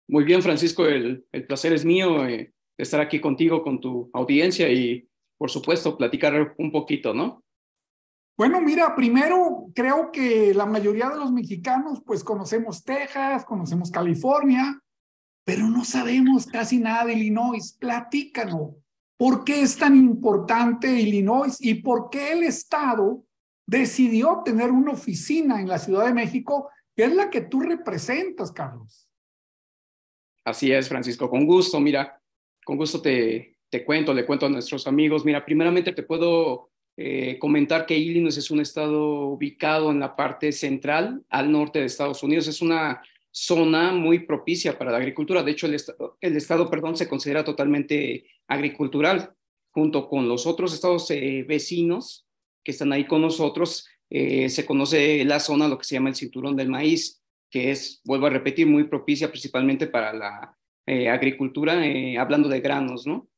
[0.07, 0.85] Muy bien, Francisco.
[0.85, 6.55] El, placer es mío eh, estar aquí contigo, con tu audiencia y, por supuesto, platicar
[6.57, 7.43] un poquito, ¿no?
[8.37, 14.79] Bueno, mira, primero creo que la mayoría de los mexicanos pues conocemos Texas, conocemos California,
[15.43, 17.75] pero no sabemos casi nada de Illinois.
[17.79, 18.75] Platícanos,
[19.17, 23.23] ¿Por qué es tan importante Illinois y por qué el Estado
[23.65, 28.51] decidió tener una oficina en la Ciudad de México, que es la que tú representas,
[28.51, 29.09] Carlos?
[30.45, 31.79] Así es, Francisco, con gusto.
[31.79, 32.21] Mira,
[32.63, 35.25] con gusto te, te cuento, le cuento a nuestros amigos.
[35.25, 36.69] Mira, primeramente te puedo
[36.99, 41.85] eh, comentar que Illinois es un estado ubicado en la parte central, al norte de
[41.85, 42.47] Estados Unidos.
[42.47, 43.03] Es una
[43.39, 45.43] zona muy propicia para la agricultura.
[45.43, 49.31] De hecho, el, estado, el estado perdón, se considera totalmente agricultural,
[49.69, 52.25] junto con los otros estados eh, vecinos
[52.63, 53.87] que están ahí con nosotros.
[54.09, 58.01] Eh, se conoce la zona, lo que se llama el cinturón del maíz, que es,
[58.03, 60.57] vuelvo a repetir, muy propicia principalmente para la
[60.87, 61.79] eh, agricultura,
[62.17, 63.29] hablando de granos, ¿no?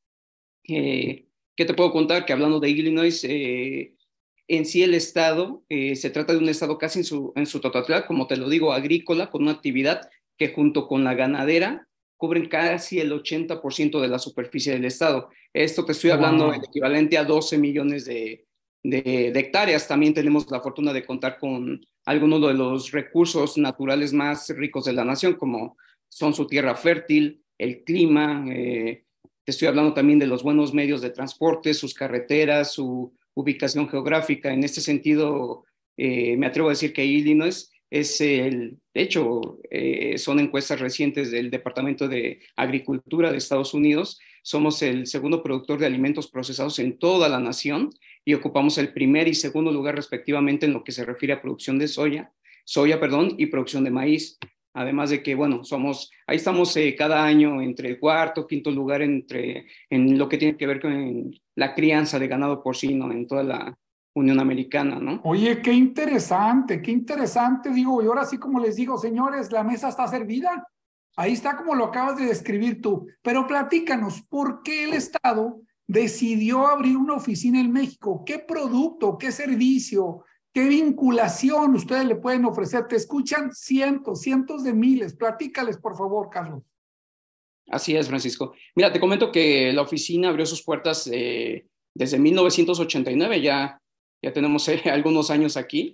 [1.60, 2.26] ¿Qué te puedo contar?
[2.26, 7.00] Que hablando de Illinois, en sí el Estado eh, se trata de un Estado casi
[7.00, 10.88] en su, en su totalidad, como te lo digo, agrícola, con una actividad que junto
[10.88, 15.32] con la ganadera cubren casi el 80% de la superficie del Estado.
[15.52, 18.46] Esto te estoy hablando del equivalente a 12 millones de,
[18.82, 19.86] de, hectáreas.
[19.86, 24.94] También tenemos la fortuna de contar con algunos de los recursos naturales más ricos de
[24.94, 25.76] la nación, como
[26.08, 28.46] son su tierra fértil, el clima.
[28.50, 29.04] Eh,
[29.50, 34.54] estoy hablando también de los buenos medios de transporte, sus carreteras, su ubicación geográfica.
[34.54, 35.66] En este sentido,
[35.98, 41.32] eh, me atrevo a decir que Illinois es el, de hecho, eh, son encuestas recientes
[41.32, 44.20] del Departamento de Agricultura de Estados Unidos.
[44.44, 47.90] Somos el segundo productor de alimentos procesados en toda la nación
[48.24, 51.80] y ocupamos el primer y segundo lugar respectivamente en lo que se refiere a producción
[51.80, 52.32] de soya,
[52.64, 54.38] soya, perdón, y producción de maíz.
[54.74, 59.02] Además de que, bueno, somos, ahí estamos eh, cada año entre el cuarto, quinto lugar
[59.02, 63.44] entre, en lo que tiene que ver con la crianza de ganado porcino en toda
[63.44, 63.78] la
[64.14, 65.22] Unión Americana, ¿no?
[65.24, 69.90] Oye, qué interesante, qué interesante, digo, y ahora sí como les digo, señores, la mesa
[69.90, 70.68] está servida.
[71.16, 73.08] Ahí está como lo acabas de describir tú.
[73.22, 78.24] Pero platícanos, ¿por qué el Estado decidió abrir una oficina en México?
[78.26, 82.88] ¿Qué producto, qué servicio, ¿Qué vinculación ustedes le pueden ofrecer?
[82.88, 85.16] Te escuchan cientos, cientos de miles.
[85.16, 86.64] Platícales, por favor, Carlos.
[87.68, 88.54] Así es, Francisco.
[88.76, 93.80] Mira, te comento que la oficina abrió sus puertas eh, desde 1989, ya,
[94.24, 95.94] ya tenemos eh, algunos años aquí.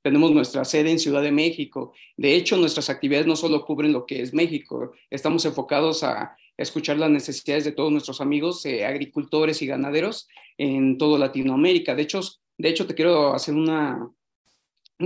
[0.00, 1.92] tenemos nuestra sede en Ciudad de México.
[2.16, 6.98] De hecho, nuestras actividades no solo cubren lo que es México, estamos enfocados a escuchar
[6.98, 11.94] las necesidades de todos nuestros amigos eh, agricultores y ganaderos en toda Latinoamérica.
[11.94, 12.20] De hecho,
[12.58, 14.14] de hecho, te quiero hacer un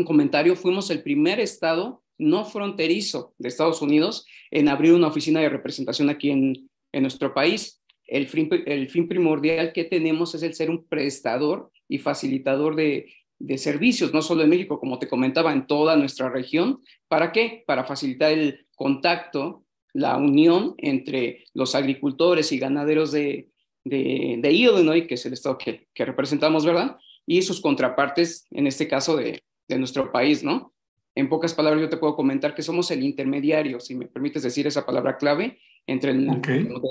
[0.05, 0.57] comentario.
[0.57, 6.09] Fuimos el primer estado no fronterizo de Estados Unidos en abrir una oficina de representación
[6.09, 7.83] aquí en, en nuestro país.
[8.07, 13.13] El fin, el fin, primordial que tenemos es el ser un prestador y facilitador de,
[13.39, 16.81] de, servicios, no solo en México, como te comentaba, en toda nuestra región.
[17.09, 17.65] ¿Para qué?
[17.67, 23.49] Para facilitar el contacto, la unión entre los agricultores y ganaderos de,
[23.85, 26.97] de, de Illinois, que es el estado que, que representamos, ¿verdad?
[27.27, 30.73] Y sus contrapartes, en este caso de, de nuestro país, ¿no?
[31.15, 34.67] En pocas palabras, yo te puedo comentar que somos el intermediario, si me permites decir
[34.67, 36.29] esa palabra clave, entre, el,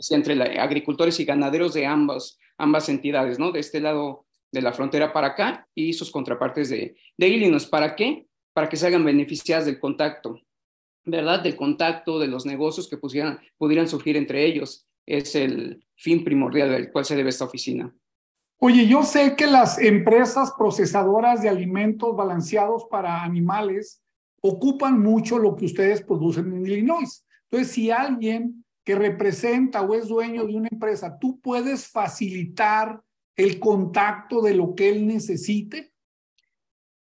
[0.10, 3.52] entre agricultores y ganaderos de ambas, ambas entidades, ¿no?
[3.52, 7.66] De este lado de la frontera para acá y sus contrapartes de, de Illinois.
[7.66, 8.26] ¿Para qué?
[8.54, 10.40] Para que se hagan beneficiadas del contacto,
[11.04, 11.42] ¿verdad?
[11.42, 14.88] Del contacto, de los negocios que pudieran, pudieran surgir entre ellos.
[15.06, 17.94] Es el fin primordial del cual se debe esta oficina.
[18.60, 24.02] Oye, yo sé que las empresas procesadoras de alimentos balanceados para animales
[24.42, 27.26] ocupan mucho lo que ustedes producen en Illinois.
[27.50, 33.02] Entonces, si alguien que representa o es dueño de una empresa, tú puedes facilitar
[33.36, 35.92] el contacto de lo que él necesite.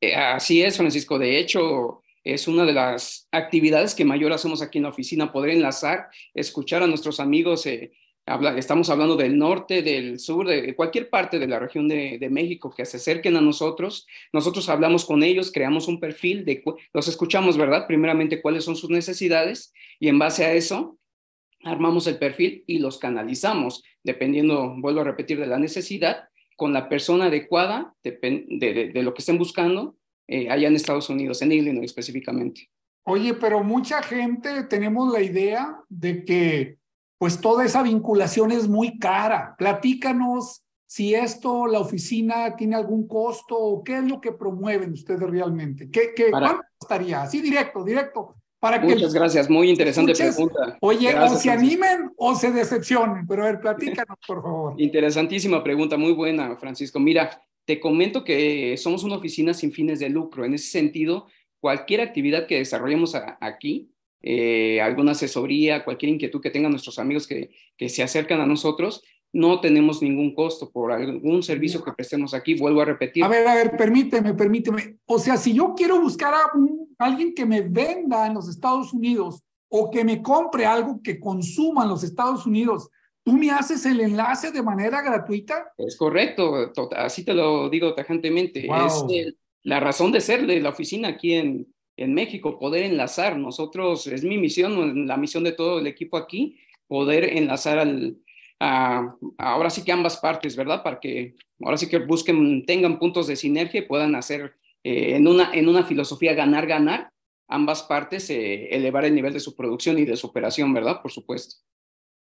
[0.01, 1.17] Eh, así es, Francisco.
[1.17, 5.51] De hecho, es una de las actividades que mayor hacemos aquí en la oficina, poder
[5.51, 7.91] enlazar, escuchar a nuestros amigos eh,
[8.57, 12.85] estamos hablando del norte, del sur, de cualquier parte de la región de, México que
[12.85, 14.07] se acerquen a nosotros.
[14.33, 17.85] Nosotros hablamos con ellos, creamos un perfil, de, los escuchamos, ¿verdad?
[17.87, 20.97] Primeramente, cuáles son sus necesidades y en base a eso
[21.63, 26.89] armamos el perfil y los canalizamos, dependiendo, vuelvo a repetir, de la necesidad, con la
[26.89, 32.69] persona adecuada de, lo que estén buscando eh, allá en Estados Unidos, en Illinois específicamente.
[33.03, 36.77] Oye, pero mucha gente tenemos la idea de que
[37.17, 39.55] pues toda esa vinculación es muy cara.
[39.57, 45.21] Platícanos si esto, la oficina, tiene algún costo o qué es lo que promueven ustedes
[45.21, 45.89] realmente.
[45.89, 47.23] ¿Qué, qué, ¿Cuánto costaría?
[47.23, 48.35] Así directo, directo.
[48.59, 50.77] Para Muchas gracias, muy interesante pregunta.
[50.81, 54.73] Oye, o se animen o se decepcionen, pero a ver, platícanos, por favor.
[54.77, 56.99] Interesantísima pregunta, muy buena, Francisco.
[56.99, 60.45] Mira, te comento que somos una oficina sin fines de lucro.
[60.45, 61.27] En ese sentido,
[61.59, 63.91] cualquier actividad que desarrollemos aquí
[64.27, 69.03] eh, alguna asesoría, cualquier inquietud que tengan nuestros amigos que, que se acercan a nosotros,
[69.31, 72.55] no tenemos ningún costo por algún servicio que prestemos aquí.
[72.55, 73.23] Vuelvo a repetir.
[73.23, 74.97] A ver, a ver, permíteme, permíteme.
[75.05, 76.49] O sea, si yo quiero buscar a
[76.97, 81.83] alguien que me venda en los Estados Unidos o que me compre algo que consuma
[81.83, 82.89] en los Estados Unidos,
[83.23, 85.71] ¿tú me haces el enlace de manera gratuita?
[85.77, 88.65] Es correcto, así te lo digo tajantemente.
[88.65, 89.05] Es
[89.61, 93.37] la razón de ser de la oficina aquí en, en México, poder enlazar.
[93.37, 98.17] Nosotros, es mi misión, la misión de todo el equipo aquí, poder enlazar al,
[98.59, 100.83] ahora sí que ambas partes, ¿verdad?
[100.83, 105.27] Para que ahora sí que busquen, tengan puntos de sinergia y puedan hacer eh, en,
[105.27, 107.11] una, en una filosofía ganar-ganar,
[107.47, 111.01] ambas partes eh, elevar el nivel de su producción y de su operación, ¿verdad?
[111.01, 111.57] Por supuesto.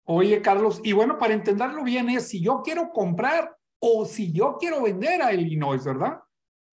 [0.08, 4.58] Oye, Carlos, y bueno, para entenderlo bien es si yo quiero comprar o si yo
[4.60, 6.20] quiero vender a Illinois, ¿verdad?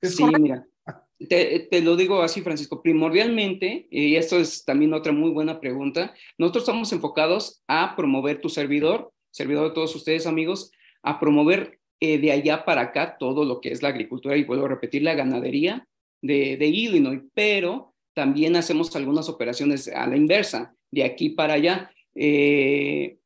[0.03, 0.67] sí, mira,
[1.29, 6.65] te, lo digo así, Francisco, primordialmente, y esto es también otra muy buena pregunta, nosotros
[6.65, 10.71] estamos enfocados a promover tu servidor servidor de todos ustedes, amigos,
[11.03, 14.67] a promover eh, de allá para acá todo lo que es la agricultura y vuelvo
[14.67, 15.87] a repetir, la ganadería
[16.21, 21.91] de, de Illinois, pero también hacemos algunas operaciones a la inversa, de aquí para allá.
[22.15, 23.17] Eh,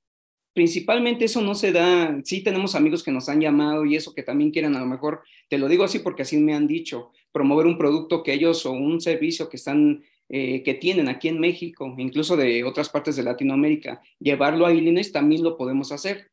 [0.54, 4.22] principalmente eso no se da, sí tenemos amigos que nos han llamado y eso que
[4.22, 7.66] también quieren a lo mejor, te lo digo así porque así me han dicho, promover
[7.66, 11.94] un producto que ellos o un servicio que están eh, que tienen aquí en México,
[11.98, 16.32] incluso de otras partes de Latinoamérica, llevarlo a Illinois también lo podemos hacer.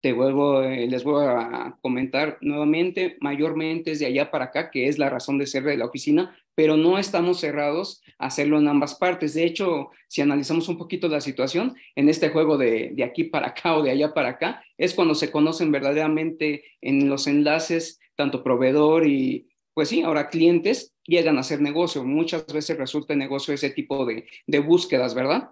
[0.00, 4.86] Te vuelvo, eh, les voy a comentar nuevamente, mayormente es de allá para acá, que
[4.86, 8.68] es la razón de ser de la oficina, pero no estamos cerrados a hacerlo en
[8.68, 9.34] ambas partes.
[9.34, 13.48] De hecho, si analizamos un poquito la situación, en este juego de, de aquí para
[13.48, 18.44] acá o de allá para acá, es cuando se conocen verdaderamente en los enlaces, tanto
[18.44, 22.04] proveedor y, pues sí, ahora clientes llegan a hacer negocio.
[22.04, 24.24] Muchas veces resulta negocio ese tipo de,
[24.60, 25.50] búsquedas, ¿verdad?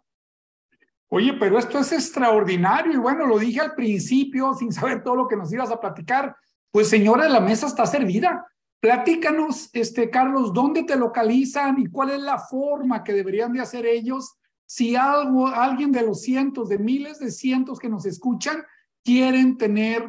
[1.09, 5.29] Oye, pero esto es extraordinario y bueno, lo dije al principio sin saber todo lo
[5.29, 6.35] que nos ibas a platicar.
[6.71, 8.47] Pues señora, la mesa está servida.
[8.81, 13.85] Platícanos, este, Carlos, ¿dónde te localizan y cuál es la forma que deberían de hacer
[13.85, 18.65] ellos si algo, alguien de los cientos, de miles de cientos que nos escuchan
[19.05, 20.09] quieren tener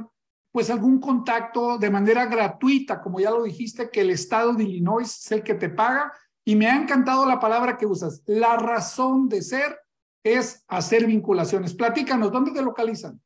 [0.54, 5.10] pues algún contacto de manera gratuita, como ya lo dijiste, que el estado de Illinois
[5.10, 6.14] es el que te paga.
[6.46, 8.22] Y me ha encantado la palabra que usas.
[8.28, 9.76] La razón de ser
[10.24, 11.74] es hacer vinculaciones.
[11.74, 13.20] Platícanos, ¿dónde te localizan?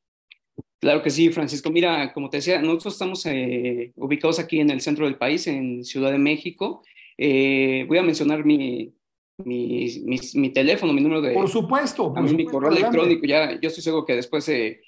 [0.80, 1.70] Claro que sí, Francisco.
[1.70, 5.84] Mira, como te decía, nosotros estamos eh, ubicados aquí en el centro del país, en
[5.84, 6.82] Ciudad de México.
[7.18, 8.96] Eh, voy a mencionar mi,
[9.44, 11.34] mi, mi, teléfono, mi número de...
[11.34, 12.14] Por supuesto.
[12.14, 13.26] Por mi correo electrónico.
[13.26, 14.80] Ya, yo estoy seguro que después eh,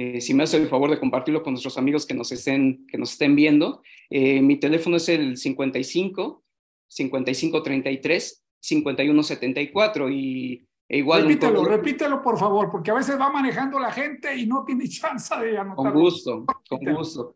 [0.00, 2.96] eh, si me hace el favor de compartirlo con nuestros amigos que nos estén, que
[2.96, 6.44] nos estén viendo, eh, mi teléfono es el 55
[6.86, 13.28] 55 33 51 74 y e igual repítelo, repítelo por favor, porque a veces va
[13.30, 15.92] manejando la gente y no tiene chance de anotar.
[15.92, 17.34] Con gusto, con gusto.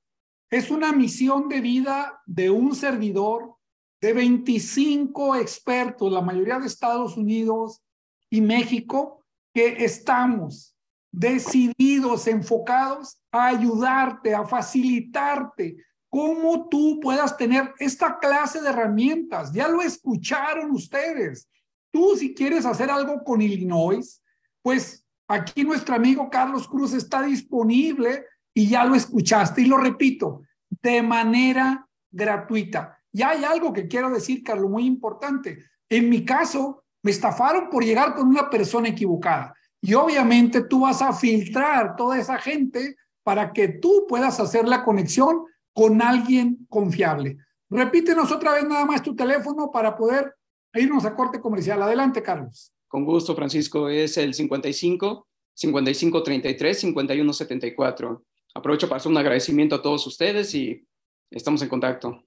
[0.52, 3.56] es una misión de vida de un servidor
[4.02, 7.82] de 25 expertos, la mayoría de Estados Unidos
[8.30, 9.24] y México,
[9.54, 10.76] que estamos
[11.12, 15.78] decididos, enfocados a ayudarte, a facilitarte
[16.10, 19.54] cómo tú puedas tener esta clase de herramientas.
[19.54, 21.48] Ya lo escucharon ustedes.
[21.92, 24.22] Tú si quieres hacer algo con Illinois,
[24.62, 30.42] pues aquí nuestro amigo Carlos Cruz está disponible y ya lo escuchaste y lo repito,
[30.82, 33.01] de manera gratuita.
[33.12, 35.66] Y hay algo que quiero decir, Carlos, muy importante.
[35.90, 39.54] En mi caso, me estafaron por llegar con una persona equivocada.
[39.82, 44.84] Y obviamente tú vas a filtrar toda esa gente para que tú puedas hacer la
[44.84, 45.44] conexión
[45.74, 47.38] con alguien confiable.
[47.70, 50.36] Repítenos otra vez nada más tu teléfono para poder
[50.74, 51.82] irnos a corte comercial.
[51.82, 52.72] Adelante, Carlos.
[52.88, 53.90] Con gusto, Francisco.
[53.90, 58.24] Es el 55 55 33 51 74.
[58.54, 60.86] Aprovecho para hacer un agradecimiento a todos ustedes y
[61.30, 62.24] estamos en contacto.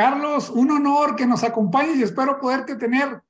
[0.00, 3.20] Carlos, un honor que nos acompañes y espero poderte tener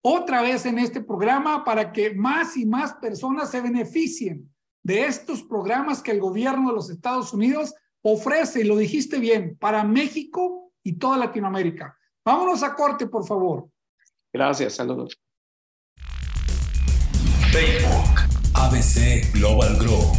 [0.00, 4.48] otra vez en este programa para que más y más personas se beneficien
[4.80, 9.56] de estos programas que el gobierno de los Estados Unidos ofrece, y lo dijiste bien,
[9.58, 11.98] para México y toda Latinoamérica.
[12.24, 13.68] Vámonos a corte, por favor.
[14.32, 15.20] Gracias, saludos.
[17.50, 18.20] Facebook
[18.54, 20.12] ABC Global Group.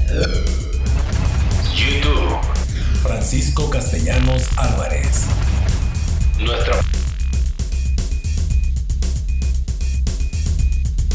[1.73, 2.51] YouTube.
[3.01, 5.29] Francisco Castellanos Álvarez.
[6.43, 6.81] Nuestra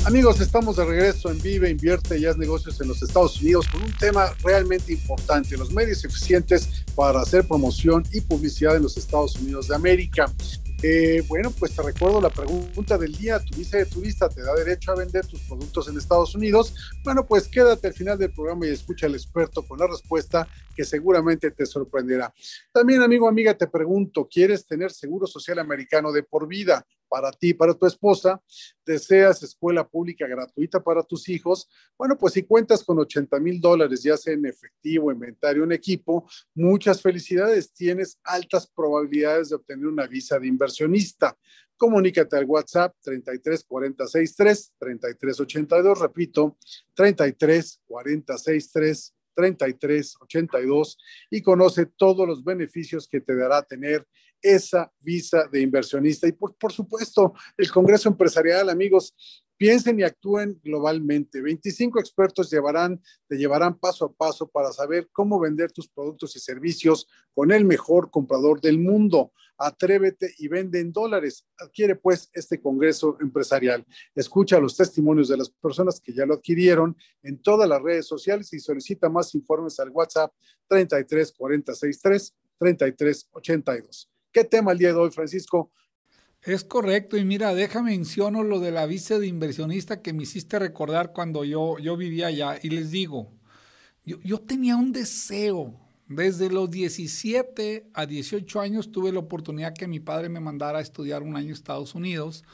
[0.04, 3.82] Amigos, estamos de regreso en Vive, Invierte y Haz Negocios en los Estados Unidos con
[3.82, 9.34] un tema realmente importante, los medios eficientes para hacer promoción y publicidad en los Estados
[9.34, 10.32] Unidos de América.
[10.82, 14.54] Eh, bueno, pues te recuerdo la pregunta del día, ¿tu visa de turista te da
[14.54, 16.72] derecho a vender tus productos en Estados Unidos?
[17.02, 20.46] Bueno, pues quédate al final del programa y escucha al experto con la respuesta
[20.76, 22.32] que seguramente te sorprenderá.
[22.72, 26.86] También, amigo, amiga, te pregunto, ¿quieres tener seguro social americano de por vida?
[27.08, 28.42] para ti, para tu esposa,
[28.84, 34.02] deseas escuela pública gratuita para tus hijos, bueno, pues si cuentas con 80 mil dólares,
[34.02, 40.06] ya sea en efectivo, inventario, en equipo, muchas felicidades, tienes altas probabilidades de obtener una
[40.06, 41.36] visa de inversionista.
[41.76, 46.56] Comunícate al WhatsApp 33 46 3 33 82, repito,
[46.94, 50.98] 33 46 3 33 82
[51.30, 54.06] y conoce todos los beneficios que te dará tener
[54.42, 56.26] esa visa de inversionista.
[56.26, 59.14] Y por, por supuesto, el Congreso Empresarial, amigos,
[59.56, 61.40] piensen y actúen globalmente.
[61.40, 66.40] 25 expertos llevarán, te llevarán paso a paso para saber cómo vender tus productos y
[66.40, 69.32] servicios con el mejor comprador del mundo.
[69.58, 71.46] Atrévete y vende en dólares.
[71.58, 73.84] Adquiere pues este Congreso Empresarial.
[74.14, 78.52] Escucha los testimonios de las personas que ya lo adquirieron en todas las redes sociales
[78.52, 80.32] y solicita más informes al WhatsApp
[80.68, 84.10] 33 46 3 33 82.
[84.30, 85.72] ¿Qué tema el día de hoy, Francisco?
[86.46, 90.60] Es correcto, y mira, déjame menciono lo de la visa de inversionista que me hiciste
[90.60, 92.56] recordar cuando yo, yo vivía allá.
[92.62, 93.32] Y les digo,
[94.04, 95.74] yo, yo tenía un deseo.
[96.06, 100.82] Desde los 17 a 18 años tuve la oportunidad que mi padre me mandara a
[100.82, 102.44] estudiar un año en Estados Unidos.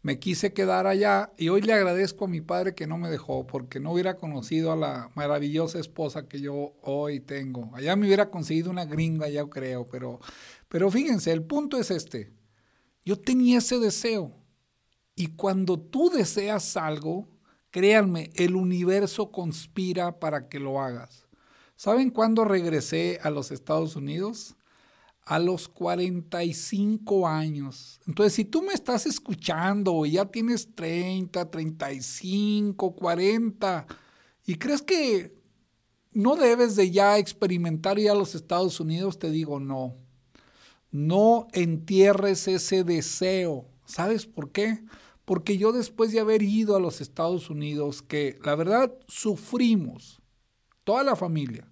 [0.00, 3.48] Me quise quedar allá y hoy le agradezco a mi padre que no me dejó
[3.48, 7.72] porque no hubiera conocido a la maravillosa esposa que yo hoy tengo.
[7.74, 10.20] Allá me hubiera conseguido una gringa, ya creo, pero
[10.68, 12.30] pero fíjense, el punto es este.
[13.10, 14.30] Yo tenía ese deseo.
[15.16, 17.26] Y cuando tú deseas algo,
[17.72, 21.26] créanme, el universo conspira para que lo hagas.
[21.74, 24.54] ¿Saben cuándo regresé a los Estados Unidos?
[25.24, 28.00] A los 45 años.
[28.06, 33.86] Entonces, si tú me estás escuchando y ya tienes 30, 35, 40
[34.46, 35.36] y crees que
[36.12, 39.96] no debes de ya experimentar ir a los Estados Unidos, te digo no.
[40.90, 43.68] No entierres ese deseo.
[43.86, 44.82] ¿Sabes por qué?
[45.24, 50.20] Porque yo después de haber ido a los Estados Unidos, que la verdad sufrimos,
[50.84, 51.70] toda la familia,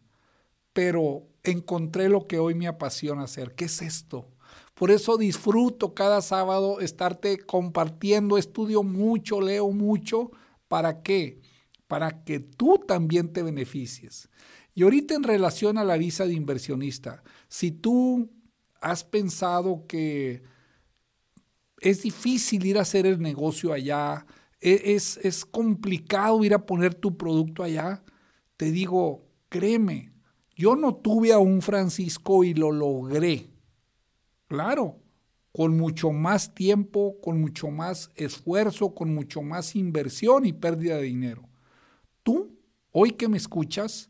[0.73, 3.55] pero encontré lo que hoy me apasiona hacer.
[3.55, 4.29] ¿Qué es esto?
[4.75, 10.31] Por eso disfruto cada sábado estarte compartiendo, estudio mucho, leo mucho.
[10.69, 11.41] ¿Para qué?
[11.89, 14.29] Para que tú también te beneficies.
[14.75, 18.31] Y ahorita en relación a la visa de inversionista, si tú
[18.81, 20.43] ¿Has pensado que
[21.81, 24.27] es difícil ir a hacer el negocio allá?
[24.61, 28.03] ¿E-, ¿Es, es complicado ir a poner tu producto allá?
[28.57, 30.13] Te digo, créeme,
[30.57, 33.51] yo no tuve a un Francisco y lo logré.
[34.49, 35.01] Claro,
[35.53, 41.03] con mucho más tiempo, con mucho más esfuerzo, con mucho más inversión y pérdida de
[41.03, 41.49] dinero.
[42.23, 42.59] Tú,
[42.91, 44.09] hoy que me escuchas,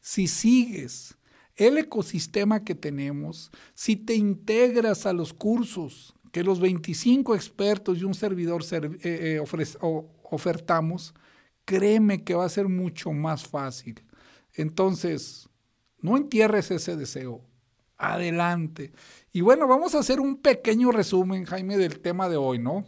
[0.00, 1.16] si sigues
[1.60, 8.04] el ecosistema que tenemos, si te integras a los cursos que los 25 expertos y
[8.04, 9.40] un servidor eh, eh,
[10.30, 11.14] ofertamos,
[11.66, 14.02] créeme que va a ser mucho más fácil.
[14.54, 15.50] Entonces,
[16.00, 17.42] no entierres ese deseo.
[17.98, 18.92] Adelante.
[19.30, 22.86] Y bueno, vamos a hacer un pequeño resumen, Jaime, del tema de hoy, ¿no?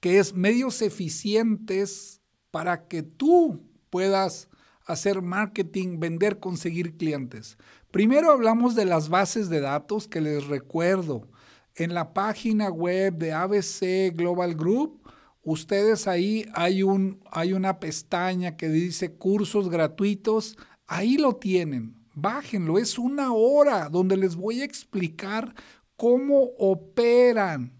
[0.00, 4.48] Que es medios eficientes para que tú puedas
[4.86, 7.56] hacer marketing, vender, conseguir clientes.
[7.90, 11.28] Primero hablamos de las bases de datos que les recuerdo.
[11.74, 15.02] En la página web de ABC Global Group,
[15.42, 20.56] ustedes ahí hay, un, hay una pestaña que dice cursos gratuitos.
[20.86, 21.96] Ahí lo tienen.
[22.14, 22.78] Bájenlo.
[22.78, 25.54] Es una hora donde les voy a explicar
[25.96, 27.72] cómo operan.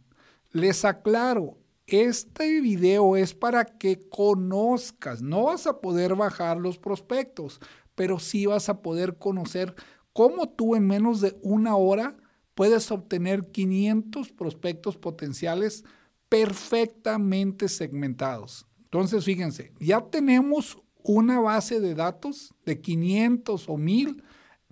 [0.50, 5.22] Les aclaro, este video es para que conozcas.
[5.22, 7.60] No vas a poder bajar los prospectos,
[7.94, 9.74] pero sí vas a poder conocer
[10.12, 12.16] cómo tú en menos de una hora
[12.54, 15.84] puedes obtener 500 prospectos potenciales
[16.28, 18.66] perfectamente segmentados.
[18.84, 24.22] Entonces, fíjense, ya tenemos una base de datos de 500 o 1000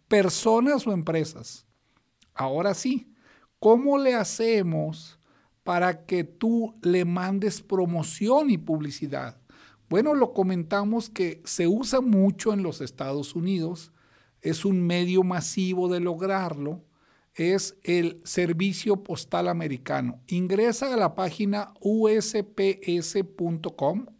[0.09, 1.67] personas o empresas.
[2.35, 3.13] Ahora sí,
[3.59, 5.20] ¿cómo le hacemos
[5.71, 9.41] para que tú le mandes promoción y publicidad.
[9.89, 13.93] Bueno, lo comentamos que se usa mucho en los Estados Unidos,
[14.41, 16.83] es un medio masivo de lograrlo,
[17.37, 20.21] es el Servicio Postal Americano.
[20.27, 22.87] Ingresa a la página usps.com,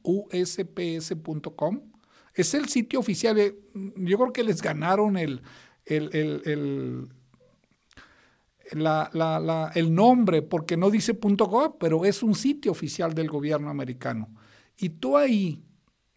[0.03, 1.81] usps.com.
[2.33, 3.37] Es el sitio oficial.
[3.41, 3.59] Eh,
[3.97, 5.43] yo creo que les ganaron el,
[5.85, 7.09] el, el
[8.73, 14.35] nombre porque no dice .gov, pero es un sitio oficial del gobierno americano.
[14.77, 15.63] Y tú ahí,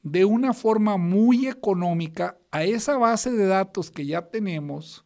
[0.01, 5.05] de una forma muy económica, a esa base de datos que ya tenemos,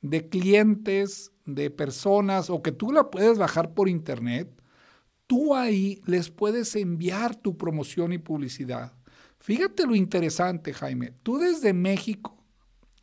[0.00, 4.50] de clientes, de personas, o que tú la puedes bajar por internet,
[5.26, 8.92] tú ahí les puedes enviar tu promoción y publicidad.
[9.38, 11.12] Fíjate lo interesante, Jaime.
[11.22, 12.35] Tú desde México,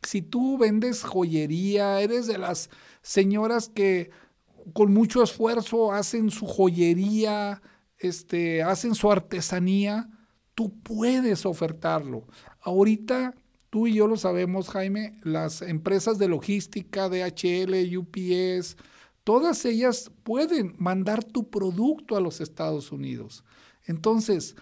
[0.04, 2.70] si tú vendes joyería, eres de las
[3.02, 4.10] señoras que
[4.72, 7.62] con mucho esfuerzo hacen su joyería,
[7.98, 10.08] este, hacen su artesanía,
[10.54, 12.26] tú puedes ofertarlo.
[12.60, 13.34] Ahorita
[13.70, 18.76] tú y yo lo sabemos, Jaime, las empresas de logística, DHL, UPS,
[19.24, 23.44] todas ellas pueden mandar tu producto a los Estados Unidos.
[23.84, 24.54] Entonces,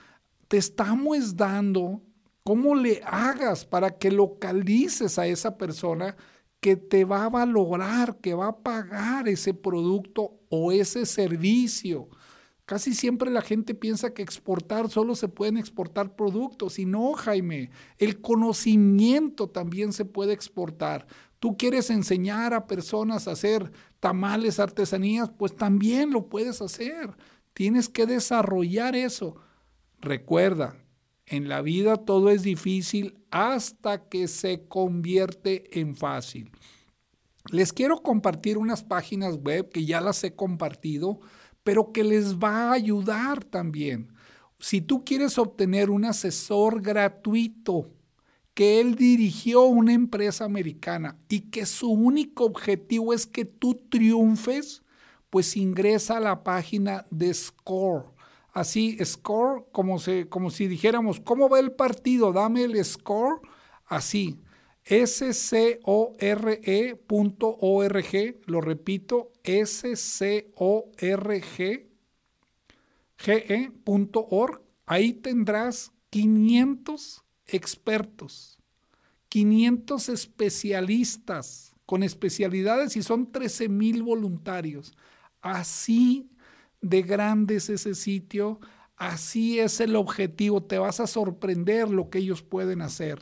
[0.48, 2.00] te estamos dando
[2.44, 6.16] cómo le hagas para que localices a esa persona
[6.60, 12.08] que te va a valorar, que va a pagar ese producto o ese servicio.
[12.64, 17.70] Casi siempre la gente piensa que exportar solo se pueden exportar productos y no, Jaime,
[17.98, 21.06] el conocimiento también se puede exportar.
[21.40, 27.16] Tú quieres enseñar a personas a hacer tamales, artesanías, pues también lo puedes hacer.
[27.52, 29.34] Tienes que desarrollar eso.
[30.00, 30.76] Recuerda,
[31.26, 36.50] en la vida todo es difícil hasta que se convierte en fácil.
[37.50, 41.20] Les quiero compartir unas páginas web que ya las he compartido
[41.64, 44.12] pero que les va a ayudar también.
[44.58, 47.90] Si tú quieres obtener un asesor gratuito,
[48.54, 54.82] que él dirigió una empresa americana y que su único objetivo es que tú triunfes,
[55.30, 58.11] pues ingresa a la página de Score.
[58.52, 62.32] Así, Score, como, se, como si dijéramos, ¿cómo va el partido?
[62.32, 63.40] Dame el score.
[63.86, 64.38] Así,
[64.86, 65.80] score.org,
[68.46, 69.32] lo repito,
[73.16, 78.58] scorg.org, ahí tendrás 500 expertos,
[79.28, 84.94] 500 especialistas con especialidades y son 13 mil voluntarios.
[85.40, 86.28] Así
[86.82, 88.60] de grande es ese sitio,
[88.96, 93.20] así es el objetivo, te vas a sorprender lo que ellos pueden hacer.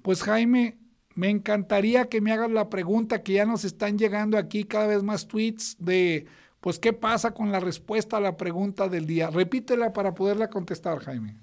[0.00, 0.78] Pues Jaime,
[1.14, 5.02] me encantaría que me hagas la pregunta que ya nos están llegando aquí cada vez
[5.02, 6.26] más tweets de,
[6.60, 9.30] pues, ¿qué pasa con la respuesta a la pregunta del día?
[9.30, 11.38] Repítela para poderla contestar, Jaime.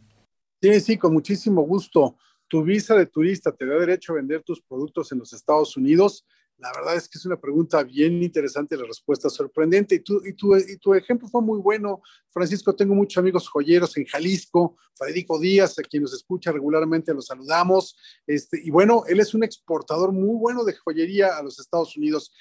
[0.62, 2.18] Sí, sí, con muchísimo gusto.
[2.48, 6.26] Tu visa de turista te da derecho a vender tus productos en los Estados Unidos.
[6.62, 9.96] La verdad es que es una pregunta bien interesante, la respuesta sorprendente.
[9.96, 12.76] Y tu, y, tu, y tu ejemplo fue muy bueno, Francisco.
[12.76, 17.98] Tengo muchos amigos joyeros en Jalisco, Federico Díaz, a quien nos escucha regularmente, los saludamos.
[18.28, 22.32] Este, y bueno, él es un exportador muy bueno de joyería a los Estados Unidos.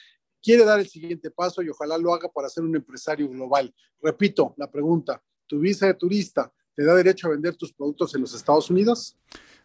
[0.42, 3.74] Quiere dar el siguiente paso y ojalá lo haga para ser un empresario global.
[4.02, 8.20] Repito la pregunta, ¿tu visa de turista te da derecho a vender tus productos en
[8.20, 9.16] los Estados Unidos?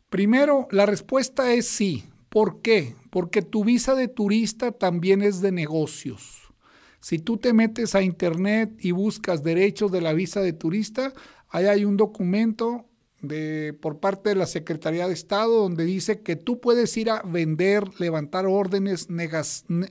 [0.09, 2.05] Primero, la respuesta es sí.
[2.35, 2.97] ¿Por qué?
[3.11, 6.51] Porque tu visa de turista también es de negocios.
[6.99, 11.13] Si tú te metes a internet y buscas derechos de la visa de turista,
[11.47, 12.89] ahí hay un documento
[13.21, 17.21] de, por parte de la Secretaría de Estado donde dice que tú puedes ir a
[17.21, 19.07] vender, levantar órdenes,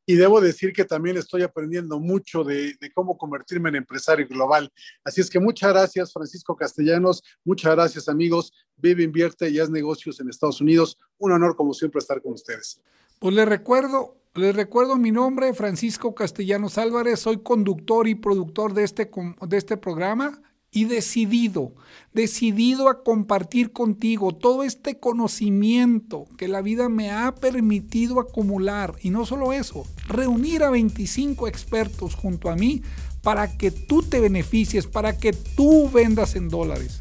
[0.06, 4.70] Y debo decir que también estoy aprendiendo mucho de, cómo convertirme en empresario global.
[5.04, 8.52] Así es que muchas gracias, Francisco Castellanos, muchas gracias, amigos.
[8.76, 10.98] Vive, invierte y haz negocios en Estados Unidos.
[11.18, 12.80] Un honor, como siempre, estar con ustedes.
[13.18, 18.82] Pues les recuerdo, les recuerdo mi nombre, Francisco Castellanos Álvarez, soy conductor y productor de
[18.82, 19.10] este,
[19.46, 20.42] de este programa
[20.72, 21.72] y decidido,
[22.14, 28.94] decidido a compartir contigo todo este conocimiento que la vida me ha permitido acumular.
[29.02, 32.82] Y no solo eso, reunir a 25 expertos junto a mí
[33.22, 37.00] para que tú te beneficies, para que tú vendas en dólares.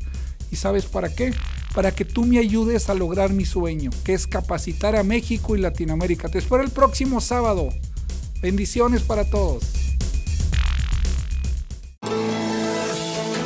[0.52, 1.34] ¿Y sabes para qué?
[1.74, 5.62] Para que tú me ayudes a lograr mi sueño, que es capacitar a México y
[5.62, 6.28] Latinoamérica.
[6.28, 7.70] Te espero el próximo sábado.
[8.42, 9.91] Bendiciones para todos.